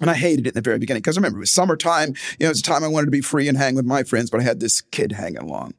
and 0.00 0.10
I 0.10 0.14
hated 0.14 0.46
it 0.46 0.50
in 0.50 0.54
the 0.54 0.60
very 0.60 0.78
beginning 0.78 1.00
because 1.00 1.16
I 1.16 1.20
remember, 1.20 1.38
it 1.38 1.40
was 1.40 1.52
summertime. 1.52 2.10
You 2.38 2.44
know, 2.44 2.46
it 2.46 2.50
was 2.50 2.60
a 2.60 2.62
time 2.62 2.84
I 2.84 2.88
wanted 2.88 3.06
to 3.06 3.10
be 3.10 3.20
free 3.20 3.48
and 3.48 3.58
hang 3.58 3.74
with 3.74 3.84
my 3.84 4.04
friends, 4.04 4.30
but 4.30 4.40
I 4.40 4.44
had 4.44 4.60
this 4.60 4.80
kid 4.80 5.12
hanging 5.12 5.38
along. 5.38 5.74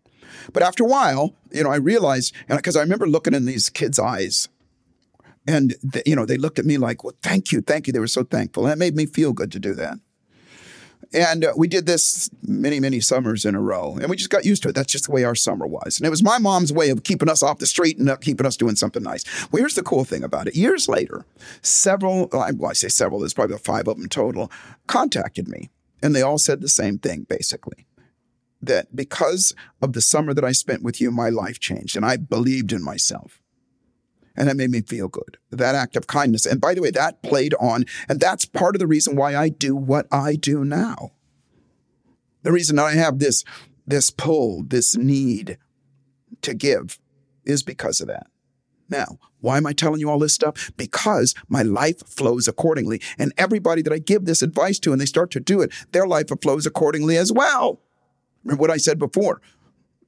But 0.54 0.64
after 0.64 0.84
a 0.84 0.88
while, 0.88 1.34
you 1.52 1.64
know, 1.64 1.72
I 1.72 1.78
realized, 1.78 2.34
because 2.48 2.76
I 2.76 2.82
remember 2.82 3.08
looking 3.08 3.34
in 3.34 3.46
these 3.46 3.70
kids' 3.70 4.00
eyes, 4.00 4.50
and 5.48 5.76
you 6.06 6.16
know, 6.16 6.26
they 6.26 6.38
looked 6.38 6.60
at 6.60 6.66
me 6.66 6.78
like, 6.78 7.04
"Well, 7.04 7.16
thank 7.24 7.52
you, 7.52 7.62
thank 7.62 7.88
you." 7.88 7.94
They 7.94 8.00
were 8.00 8.08
so 8.08 8.24
thankful, 8.24 8.66
and 8.66 8.74
it 8.74 8.78
made 8.78 8.96
me 8.96 9.06
feel 9.06 9.34
good 9.34 9.52
to 9.54 9.60
do 9.60 9.74
that. 9.76 10.00
And 11.12 11.44
uh, 11.44 11.54
we 11.58 11.68
did 11.68 11.88
this 11.88 12.30
many, 12.44 12.80
many 12.80 13.00
summers 13.00 13.44
in 13.44 13.56
a 13.56 13.62
row, 13.62 13.98
and 14.00 14.12
we 14.12 14.16
just 14.16 14.30
got 14.30 14.46
used 14.46 14.62
to 14.64 14.70
it. 14.70 14.76
That's 14.76 14.92
just 14.92 15.06
the 15.06 15.12
way 15.12 15.24
our 15.24 15.34
summer 15.34 15.66
was, 15.66 15.98
and 15.98 16.06
it 16.06 16.12
was 16.12 16.22
my 16.22 16.38
mom's 16.38 16.72
way 16.72 16.90
of 16.90 17.04
keeping 17.04 17.30
us 17.30 17.42
off 17.42 17.58
the 17.58 17.66
street 17.66 17.98
and 17.98 18.10
uh, 18.10 18.18
keeping 18.18 18.46
us 18.46 18.58
doing 18.58 18.76
something 18.76 19.02
nice. 19.02 19.26
Well, 19.52 19.62
here's 19.62 19.76
the 19.76 19.82
cool 19.82 20.04
thing 20.04 20.24
about 20.24 20.48
it: 20.48 20.56
years 20.56 20.88
later, 20.88 21.26
several, 21.62 22.30
well, 22.32 22.70
I 22.70 22.74
say 22.74 22.90
several, 22.90 23.20
there's 23.20 23.34
probably 23.34 23.58
five 23.58 23.88
of 23.88 23.98
them 23.98 24.10
total, 24.10 24.52
contacted 24.86 25.48
me, 25.48 25.72
and 26.04 26.16
they 26.16 26.22
all 26.22 26.38
said 26.38 26.62
the 26.62 26.70
same 26.70 27.00
thing, 27.00 27.26
basically 27.28 27.88
that 28.62 28.96
because 28.96 29.54
of 29.82 29.94
the 29.94 30.02
summer 30.02 30.34
that 30.34 30.44
I 30.44 30.52
spent 30.52 30.84
with 30.84 31.00
you, 31.00 31.12
my 31.12 31.30
life 31.30 31.60
changed 31.60 31.96
and 31.96 32.06
I 32.06 32.18
believed 32.18 32.72
in 32.72 32.84
myself. 32.84 33.42
And 34.36 34.48
that 34.48 34.58
made 34.58 34.70
me 34.70 34.82
feel 34.82 35.08
good. 35.08 35.38
That 35.52 35.76
act 35.76 35.96
of 35.96 36.08
kindness. 36.08 36.46
And 36.46 36.62
by 36.62 36.74
the 36.74 36.82
way, 36.82 36.92
that 36.92 37.22
played 37.24 37.54
on, 37.60 37.86
and 38.08 38.20
that's 38.20 38.46
part 38.46 38.76
of 38.76 38.80
the 38.80 38.88
reason 38.88 39.16
why 39.16 39.36
I 39.36 39.50
do 39.50 39.76
what 39.76 40.08
I 40.12 40.36
do 40.36 40.64
now. 40.64 41.12
The 42.44 42.52
reason 42.52 42.80
I 42.80 42.94
have 42.94 43.20
this, 43.20 43.44
this 43.86 44.10
pull, 44.10 44.64
this 44.64 44.96
need 44.96 45.58
to 46.42 46.54
give 46.54 47.00
is 47.44 47.64
because 47.64 48.00
of 48.00 48.08
that. 48.08 48.28
Now, 48.90 49.20
why 49.42 49.58
am 49.58 49.68
I 49.68 49.74
telling 49.74 50.00
you 50.00 50.10
all 50.10 50.20
this 50.20 50.34
stuff? 50.34 50.72
Because 50.78 51.36
my 51.48 51.62
life 51.62 52.08
flows 52.08 52.48
accordingly. 52.48 53.02
And 53.18 53.34
everybody 53.38 53.82
that 53.82 53.94
I 53.94 54.00
give 54.00 54.26
this 54.26 54.42
advice 54.42 54.80
to 54.80 54.92
and 54.92 55.02
they 55.02 55.06
start 55.06 55.32
to 55.32 55.40
do 55.40 55.62
it, 55.62 55.72
their 55.92 56.08
life 56.08 56.28
flows 56.42 56.66
accordingly 56.66 57.18
as 57.18 57.32
well. 57.32 57.82
Remember 58.44 58.62
what 58.62 58.72
I 58.72 58.78
said 58.78 59.00
before 59.00 59.42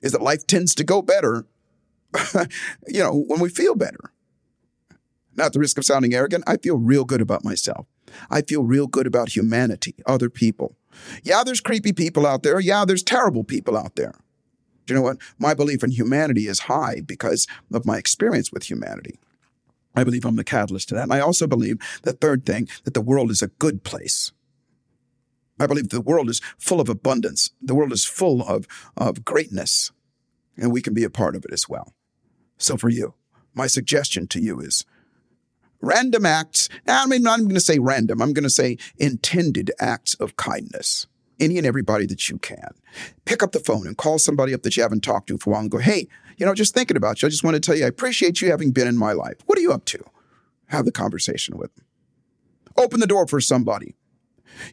is 0.01 0.11
that 0.11 0.21
life 0.21 0.47
tends 0.47 0.73
to 0.75 0.83
go 0.83 1.01
better, 1.01 1.45
you 2.87 2.99
know, 3.03 3.23
when 3.27 3.39
we 3.39 3.49
feel 3.49 3.75
better. 3.75 4.11
Not 5.35 5.47
at 5.47 5.53
the 5.53 5.59
risk 5.59 5.77
of 5.77 5.85
sounding 5.85 6.13
arrogant, 6.13 6.43
I 6.47 6.57
feel 6.57 6.77
real 6.77 7.05
good 7.05 7.21
about 7.21 7.45
myself. 7.45 7.85
I 8.29 8.41
feel 8.41 8.63
real 8.63 8.87
good 8.87 9.07
about 9.07 9.35
humanity, 9.35 9.95
other 10.05 10.29
people. 10.29 10.75
Yeah, 11.23 11.43
there's 11.43 11.61
creepy 11.61 11.93
people 11.93 12.27
out 12.27 12.43
there. 12.43 12.59
Yeah, 12.59 12.83
there's 12.83 13.03
terrible 13.03 13.43
people 13.43 13.77
out 13.77 13.95
there. 13.95 14.13
Do 14.85 14.93
you 14.93 14.99
know 14.99 15.03
what? 15.03 15.17
My 15.39 15.53
belief 15.53 15.83
in 15.83 15.91
humanity 15.91 16.47
is 16.47 16.61
high 16.61 17.01
because 17.05 17.47
of 17.73 17.85
my 17.85 17.97
experience 17.97 18.51
with 18.51 18.69
humanity. 18.69 19.19
I 19.95 20.03
believe 20.03 20.25
I'm 20.25 20.35
the 20.35 20.43
catalyst 20.43 20.89
to 20.89 20.95
that. 20.95 21.03
And 21.03 21.13
I 21.13 21.19
also 21.19 21.47
believe 21.47 21.77
the 22.03 22.13
third 22.13 22.45
thing, 22.45 22.67
that 22.83 22.93
the 22.93 23.01
world 23.01 23.31
is 23.31 23.41
a 23.41 23.47
good 23.47 23.83
place. 23.83 24.31
I 25.61 25.67
believe 25.67 25.89
the 25.89 26.01
world 26.01 26.29
is 26.29 26.41
full 26.57 26.79
of 26.81 26.89
abundance. 26.89 27.51
The 27.61 27.75
world 27.75 27.91
is 27.91 28.03
full 28.03 28.41
of, 28.41 28.67
of 28.97 29.23
greatness, 29.23 29.91
and 30.57 30.71
we 30.71 30.81
can 30.81 30.93
be 30.93 31.03
a 31.03 31.09
part 31.09 31.35
of 31.35 31.45
it 31.45 31.53
as 31.53 31.69
well. 31.69 31.93
So 32.57 32.77
for 32.77 32.89
you, 32.89 33.13
my 33.53 33.67
suggestion 33.67 34.27
to 34.27 34.41
you 34.41 34.59
is 34.59 34.85
random 35.79 36.25
acts. 36.25 36.67
I 36.87 37.05
mean, 37.05 37.27
I'm 37.27 37.43
going 37.43 37.55
to 37.55 37.59
say 37.59 37.79
random. 37.79 38.21
I'm 38.21 38.33
going 38.33 38.43
to 38.43 38.49
say 38.49 38.77
intended 38.97 39.71
acts 39.79 40.15
of 40.15 40.35
kindness. 40.35 41.05
Any 41.39 41.57
and 41.57 41.65
everybody 41.65 42.05
that 42.07 42.29
you 42.29 42.37
can. 42.37 42.73
Pick 43.25 43.41
up 43.41 43.51
the 43.51 43.59
phone 43.59 43.87
and 43.87 43.97
call 43.97 44.19
somebody 44.19 44.53
up 44.53 44.61
that 44.61 44.77
you 44.77 44.83
haven't 44.83 45.03
talked 45.03 45.27
to 45.27 45.37
for 45.37 45.49
a 45.49 45.53
while 45.53 45.61
and 45.61 45.71
go, 45.71 45.79
hey, 45.79 46.07
you 46.37 46.45
know, 46.45 46.53
just 46.53 46.73
thinking 46.73 46.97
about 46.97 47.21
you. 47.21 47.27
I 47.27 47.29
just 47.29 47.43
want 47.43 47.55
to 47.55 47.59
tell 47.59 47.75
you, 47.75 47.85
I 47.85 47.87
appreciate 47.87 48.41
you 48.41 48.51
having 48.51 48.71
been 48.71 48.87
in 48.87 48.97
my 48.97 49.13
life. 49.13 49.37
What 49.45 49.57
are 49.57 49.61
you 49.61 49.71
up 49.71 49.85
to? 49.85 50.03
Have 50.67 50.85
the 50.85 50.91
conversation 50.91 51.57
with 51.57 51.75
them. 51.75 51.85
Open 52.77 52.99
the 52.99 53.07
door 53.07 53.27
for 53.27 53.41
somebody. 53.41 53.95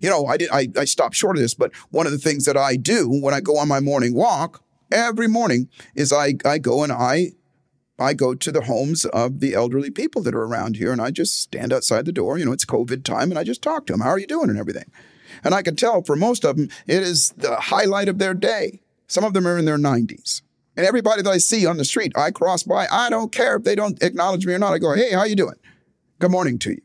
You 0.01 0.11
know, 0.11 0.27
I 0.27 0.37
did. 0.37 0.51
I, 0.51 0.69
I 0.77 0.85
stopped 0.85 1.15
short 1.15 1.37
of 1.37 1.43
this, 1.43 1.55
but 1.55 1.75
one 1.91 2.07
of 2.07 2.13
the 2.13 2.19
things 2.19 2.45
that 2.45 2.57
I 2.57 2.77
do 2.77 3.09
when 3.09 3.35
I 3.35 3.41
go 3.41 3.57
on 3.59 3.69
my 3.69 3.81
morning 3.81 4.15
walk 4.15 4.63
every 4.91 5.29
morning 5.29 5.69
is 5.95 6.13
I 6.13 6.35
I 6.45 6.59
go 6.59 6.83
and 6.83 6.93
I 6.93 7.33
I 7.99 8.15
go 8.15 8.35
to 8.35 8.53
the 8.53 8.63
homes 8.63 9.05
of 9.07 9.41
the 9.41 9.55
elderly 9.55 9.91
people 9.91 10.23
that 10.23 10.35
are 10.35 10.45
around 10.45 10.77
here 10.77 10.93
and 10.93 11.01
I 11.01 11.11
just 11.11 11.41
stand 11.41 11.73
outside 11.73 12.05
the 12.05 12.13
door. 12.13 12.39
You 12.39 12.45
know, 12.45 12.53
it's 12.53 12.65
COVID 12.65 13.03
time 13.03 13.31
and 13.31 13.39
I 13.39 13.45
just 13.45 13.63
talk 13.63 13.87
to 13.87 13.93
them. 13.93 14.01
How 14.01 14.11
are 14.11 14.19
you 14.19 14.27
doing 14.27 14.51
and 14.51 14.59
everything? 14.59 14.91
And 15.43 15.55
I 15.55 15.63
can 15.63 15.77
tell 15.77 16.03
for 16.03 16.17
most 16.17 16.45
of 16.45 16.57
them, 16.57 16.69
it 16.87 17.03
is 17.03 17.31
the 17.37 17.57
highlight 17.57 18.09
of 18.09 18.19
their 18.19 18.35
day. 18.35 18.81
Some 19.09 19.25
of 19.25 19.33
them 19.33 19.47
are 19.47 19.59
in 19.59 19.65
their 19.65 19.79
90s. 19.79 20.43
And 20.77 20.87
everybody 20.87 21.23
that 21.23 21.31
I 21.31 21.39
see 21.39 21.67
on 21.67 21.77
the 21.77 21.85
street, 21.85 22.13
I 22.17 22.31
cross 22.31 22.63
by, 22.63 22.87
I 22.91 23.11
don't 23.11 23.33
care 23.33 23.57
if 23.57 23.65
they 23.65 23.75
don't 23.75 24.01
acknowledge 24.01 24.47
me 24.47 24.55
or 24.55 24.59
not. 24.61 24.75
I 24.75 24.79
go, 24.79 24.95
hey, 24.95 25.13
how 25.13 25.25
you 25.25 25.35
doing? 25.35 25.57
Good 26.21 26.31
morning 26.31 26.59
to 26.61 26.71
you. 26.71 26.83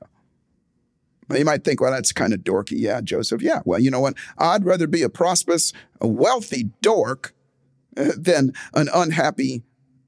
You 1.37 1.45
might 1.45 1.63
think, 1.63 1.81
well, 1.81 1.91
that's 1.91 2.11
kind 2.11 2.33
of 2.33 2.41
dorky. 2.41 2.79
Yeah, 2.79 3.01
Joseph. 3.01 3.41
Yeah. 3.41 3.61
Well, 3.65 3.79
you 3.79 3.91
know 3.91 3.99
what? 3.99 4.15
I'd 4.37 4.65
rather 4.65 4.87
be 4.87 5.01
a 5.01 5.09
prosperous, 5.09 5.73
a 6.01 6.07
wealthy 6.07 6.69
dork 6.81 7.33
uh, 7.97 8.11
than 8.17 8.53
an 8.73 8.89
unhappy 8.93 9.63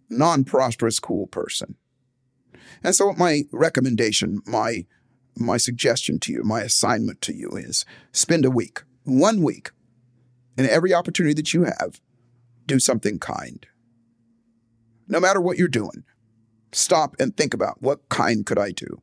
non 0.10 0.44
prosperous, 0.44 1.00
cool 1.00 1.28
person. 1.28 1.76
And 2.84 2.96
so, 2.96 3.14
my 3.14 3.44
recommendation, 3.52 4.42
my, 4.46 4.86
my 5.36 5.58
suggestion 5.58 6.20
to 6.22 6.32
you, 6.32 6.44
my 6.44 6.62
assignment 6.62 7.22
to 7.22 7.34
you 7.34 7.50
is 7.52 7.86
spend 8.12 8.46
a 8.46 8.52
week, 8.52 8.84
one 9.04 9.42
week, 9.42 9.72
and 10.58 10.68
every 10.68 10.94
opportunity 10.94 11.34
that 11.34 11.54
you 11.54 11.64
have, 11.64 12.00
do 12.66 12.80
something 12.80 13.20
kind. 13.20 13.66
No 15.08 15.20
matter 15.20 15.40
what 15.40 15.58
you're 15.58 15.68
doing, 15.68 16.04
stop 16.72 17.16
and 17.20 17.36
think 17.36 17.54
about 17.54 17.82
what 17.82 18.10
kind 18.10 18.46
could 18.46 18.58
I 18.60 18.72
do? 18.72 19.02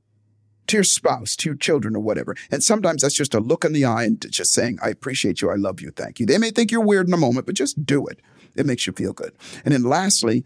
To 0.69 0.77
your 0.77 0.85
spouse, 0.85 1.37
to 1.37 1.49
your 1.49 1.57
children, 1.57 1.97
or 1.97 2.01
whatever. 2.01 2.37
And 2.51 2.63
sometimes 2.63 3.03
that's 3.03 3.17
just 3.17 3.35
a 3.35 3.41
look 3.41 3.65
in 3.65 3.73
the 3.73 3.85
eye 3.85 4.05
and 4.05 4.25
just 4.31 4.55
saying, 4.55 4.79
I 4.83 4.89
appreciate 4.89 5.43
you, 5.43 5.51
I 5.51 5.57
love 5.57 5.81
you, 5.81 5.91
thank 5.91 6.21
you. 6.21 6.27
They 6.27 6.39
may 6.39 6.51
think 6.51 6.71
you're 6.71 6.81
weird 6.81 7.09
in 7.09 7.15
a 7.15 7.19
moment, 7.19 7.47
but 7.47 7.57
just 7.57 7.85
do 7.85 8.07
it. 8.07 8.21
It 8.55 8.67
makes 8.67 8.87
you 8.87 8.93
feel 8.93 9.13
good. 9.13 9.33
And 9.65 9.75
then 9.75 9.83
lastly, 9.83 10.45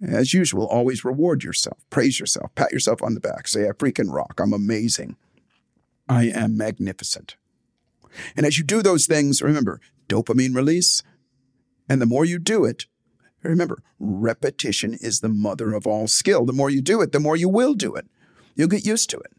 as 0.00 0.32
usual, 0.32 0.66
always 0.66 1.04
reward 1.04 1.42
yourself, 1.42 1.78
praise 1.90 2.20
yourself, 2.20 2.54
pat 2.54 2.72
yourself 2.72 3.02
on 3.02 3.14
the 3.14 3.20
back, 3.20 3.48
say, 3.48 3.66
I 3.66 3.72
freaking 3.72 4.12
rock, 4.12 4.40
I'm 4.40 4.52
amazing, 4.52 5.16
I 6.08 6.24
am 6.26 6.56
magnificent. 6.56 7.36
And 8.36 8.46
as 8.46 8.58
you 8.58 8.64
do 8.64 8.80
those 8.80 9.06
things, 9.06 9.42
remember, 9.42 9.80
dopamine 10.08 10.54
release. 10.54 11.02
And 11.88 12.00
the 12.00 12.06
more 12.06 12.24
you 12.24 12.38
do 12.38 12.64
it, 12.64 12.86
remember, 13.42 13.82
repetition 13.98 14.94
is 14.94 15.20
the 15.20 15.28
mother 15.28 15.74
of 15.74 15.86
all 15.86 16.06
skill. 16.06 16.44
The 16.44 16.52
more 16.52 16.70
you 16.70 16.80
do 16.80 17.00
it, 17.00 17.12
the 17.12 17.20
more 17.20 17.36
you 17.36 17.48
will 17.48 17.74
do 17.74 17.94
it. 17.94 18.06
You'll 18.54 18.68
get 18.68 18.86
used 18.86 19.10
to 19.10 19.18
it. 19.18 19.32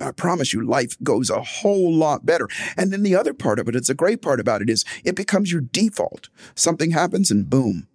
I 0.00 0.10
promise 0.10 0.52
you, 0.52 0.66
life 0.66 0.96
goes 1.02 1.30
a 1.30 1.42
whole 1.42 1.92
lot 1.92 2.26
better. 2.26 2.48
And 2.76 2.92
then 2.92 3.02
the 3.02 3.14
other 3.14 3.32
part 3.32 3.58
of 3.58 3.68
it, 3.68 3.76
it's 3.76 3.88
a 3.88 3.94
great 3.94 4.22
part 4.22 4.40
about 4.40 4.60
it, 4.60 4.68
is 4.68 4.84
it 5.04 5.14
becomes 5.14 5.52
your 5.52 5.60
default. 5.60 6.28
Something 6.54 6.90
happens 6.90 7.30
and 7.30 7.48
boom, 7.48 7.86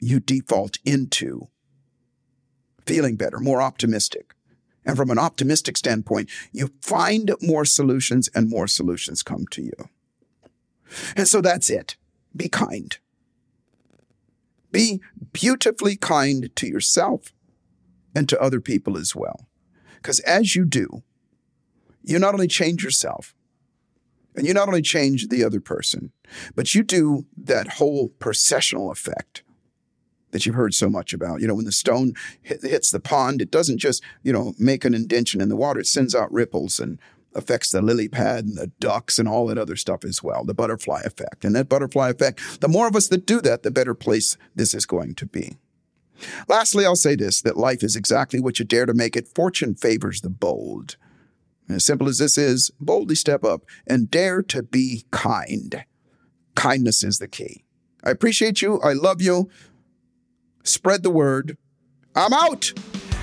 you 0.00 0.18
default 0.18 0.78
into 0.84 1.48
feeling 2.86 3.16
better, 3.16 3.38
more 3.38 3.62
optimistic. 3.62 4.34
And 4.84 4.96
from 4.96 5.10
an 5.10 5.18
optimistic 5.18 5.76
standpoint, 5.76 6.28
you 6.50 6.70
find 6.80 7.30
more 7.40 7.64
solutions 7.64 8.28
and 8.34 8.50
more 8.50 8.66
solutions 8.66 9.22
come 9.22 9.46
to 9.52 9.62
you. 9.62 9.88
And 11.16 11.28
so 11.28 11.40
that's 11.40 11.70
it. 11.70 11.96
Be 12.34 12.48
kind. 12.48 12.98
Be 14.72 15.00
beautifully 15.32 15.96
kind 15.96 16.54
to 16.56 16.66
yourself 16.66 17.32
and 18.14 18.28
to 18.28 18.40
other 18.40 18.60
people 18.60 18.96
as 18.96 19.14
well. 19.14 19.46
Because 19.96 20.18
as 20.20 20.56
you 20.56 20.64
do, 20.64 21.04
you 22.02 22.18
not 22.18 22.34
only 22.34 22.48
change 22.48 22.84
yourself, 22.84 23.34
and 24.34 24.46
you 24.46 24.54
not 24.54 24.68
only 24.68 24.82
change 24.82 25.28
the 25.28 25.44
other 25.44 25.60
person, 25.60 26.12
but 26.54 26.74
you 26.74 26.82
do 26.82 27.26
that 27.36 27.74
whole 27.74 28.08
processional 28.18 28.90
effect 28.90 29.42
that 30.30 30.46
you've 30.46 30.54
heard 30.54 30.74
so 30.74 30.88
much 30.88 31.12
about. 31.12 31.40
You 31.40 31.46
know, 31.46 31.54
when 31.54 31.66
the 31.66 31.72
stone 31.72 32.14
hits 32.42 32.90
the 32.90 33.00
pond, 33.00 33.42
it 33.42 33.50
doesn't 33.50 33.78
just, 33.78 34.02
you 34.22 34.32
know, 34.32 34.54
make 34.58 34.84
an 34.84 34.94
indention 34.94 35.40
in 35.40 35.50
the 35.50 35.56
water, 35.56 35.80
it 35.80 35.86
sends 35.86 36.14
out 36.14 36.32
ripples 36.32 36.80
and 36.80 36.98
affects 37.34 37.70
the 37.70 37.80
lily 37.80 38.08
pad 38.08 38.44
and 38.44 38.56
the 38.56 38.70
ducks 38.80 39.18
and 39.18 39.28
all 39.28 39.46
that 39.46 39.58
other 39.58 39.76
stuff 39.76 40.04
as 40.04 40.22
well, 40.22 40.44
the 40.44 40.54
butterfly 40.54 41.00
effect. 41.04 41.44
And 41.44 41.54
that 41.54 41.68
butterfly 41.68 42.10
effect, 42.10 42.60
the 42.60 42.68
more 42.68 42.86
of 42.86 42.96
us 42.96 43.08
that 43.08 43.26
do 43.26 43.40
that, 43.42 43.62
the 43.62 43.70
better 43.70 43.94
place 43.94 44.36
this 44.54 44.74
is 44.74 44.86
going 44.86 45.14
to 45.16 45.26
be. 45.26 45.56
Lastly, 46.48 46.86
I'll 46.86 46.96
say 46.96 47.16
this 47.16 47.42
that 47.42 47.56
life 47.56 47.82
is 47.82 47.96
exactly 47.96 48.40
what 48.40 48.58
you 48.58 48.64
dare 48.64 48.86
to 48.86 48.94
make 48.94 49.16
it. 49.16 49.28
Fortune 49.28 49.74
favors 49.74 50.20
the 50.20 50.30
bold. 50.30 50.96
As 51.72 51.84
simple 51.84 52.08
as 52.08 52.18
this 52.18 52.36
is, 52.36 52.70
boldly 52.80 53.14
step 53.14 53.44
up 53.44 53.62
and 53.86 54.10
dare 54.10 54.42
to 54.42 54.62
be 54.62 55.04
kind. 55.10 55.84
Kindness 56.54 57.02
is 57.02 57.18
the 57.18 57.28
key. 57.28 57.64
I 58.04 58.10
appreciate 58.10 58.62
you. 58.62 58.80
I 58.80 58.92
love 58.92 59.22
you 59.22 59.48
spread 60.64 61.02
the 61.02 61.10
word. 61.10 61.56
I'm 62.14 62.32
out. 62.32 62.72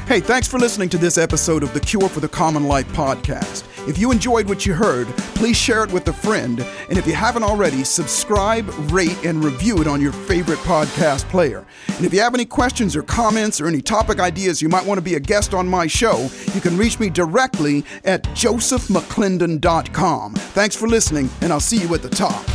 Hey, 0.08 0.20
thanks 0.20 0.48
for 0.48 0.58
listening 0.58 0.90
to 0.90 0.98
this 0.98 1.18
episode 1.18 1.64
of 1.64 1.74
the 1.74 1.80
Cure 1.80 2.10
for 2.10 2.20
the 2.20 2.28
Common 2.28 2.68
Life 2.68 2.88
podcast. 2.94 3.69
If 3.88 3.98
you 3.98 4.12
enjoyed 4.12 4.48
what 4.48 4.66
you 4.66 4.74
heard, 4.74 5.08
please 5.36 5.58
share 5.58 5.84
it 5.84 5.92
with 5.92 6.08
a 6.08 6.14
friend. 6.14 6.66
And 6.90 6.98
if 6.98 7.08
you 7.08 7.14
haven't 7.14 7.44
already, 7.44 7.84
subscribe, 7.84 8.70
rate, 8.92 9.26
and 9.26 9.44
review 9.44 9.82
it 9.82 9.88
on 9.88 10.02
your 10.02 10.12
favorite 10.12 10.60
podcast 10.60 11.28
player. 11.30 11.66
And 11.88 12.06
if 12.06 12.14
you 12.14 12.20
have 12.20 12.34
any 12.34 12.46
questions 12.46 12.96
or 12.96 13.04
comments 13.04 13.60
or 13.60 13.68
any 13.68 13.82
topic 13.82 14.20
ideas 14.20 14.62
you 14.62 14.70
might 14.70 14.86
want 14.86 14.98
to 14.98 15.04
be 15.04 15.16
a 15.16 15.20
guest 15.20 15.54
on 15.54 15.68
my 15.68 15.88
show, 15.88 16.30
you 16.54 16.62
can 16.62 16.78
reach 16.78 17.00
me 17.00 17.10
directly 17.10 17.84
at 18.06 18.24
josephmcclendon.com. 18.24 20.34
Thanks 20.36 20.76
for 20.76 20.88
listening, 20.88 21.30
and 21.42 21.52
I'll 21.52 21.60
see 21.60 21.78
you 21.78 21.94
at 21.96 22.02
the 22.02 22.10
top. 22.10 22.46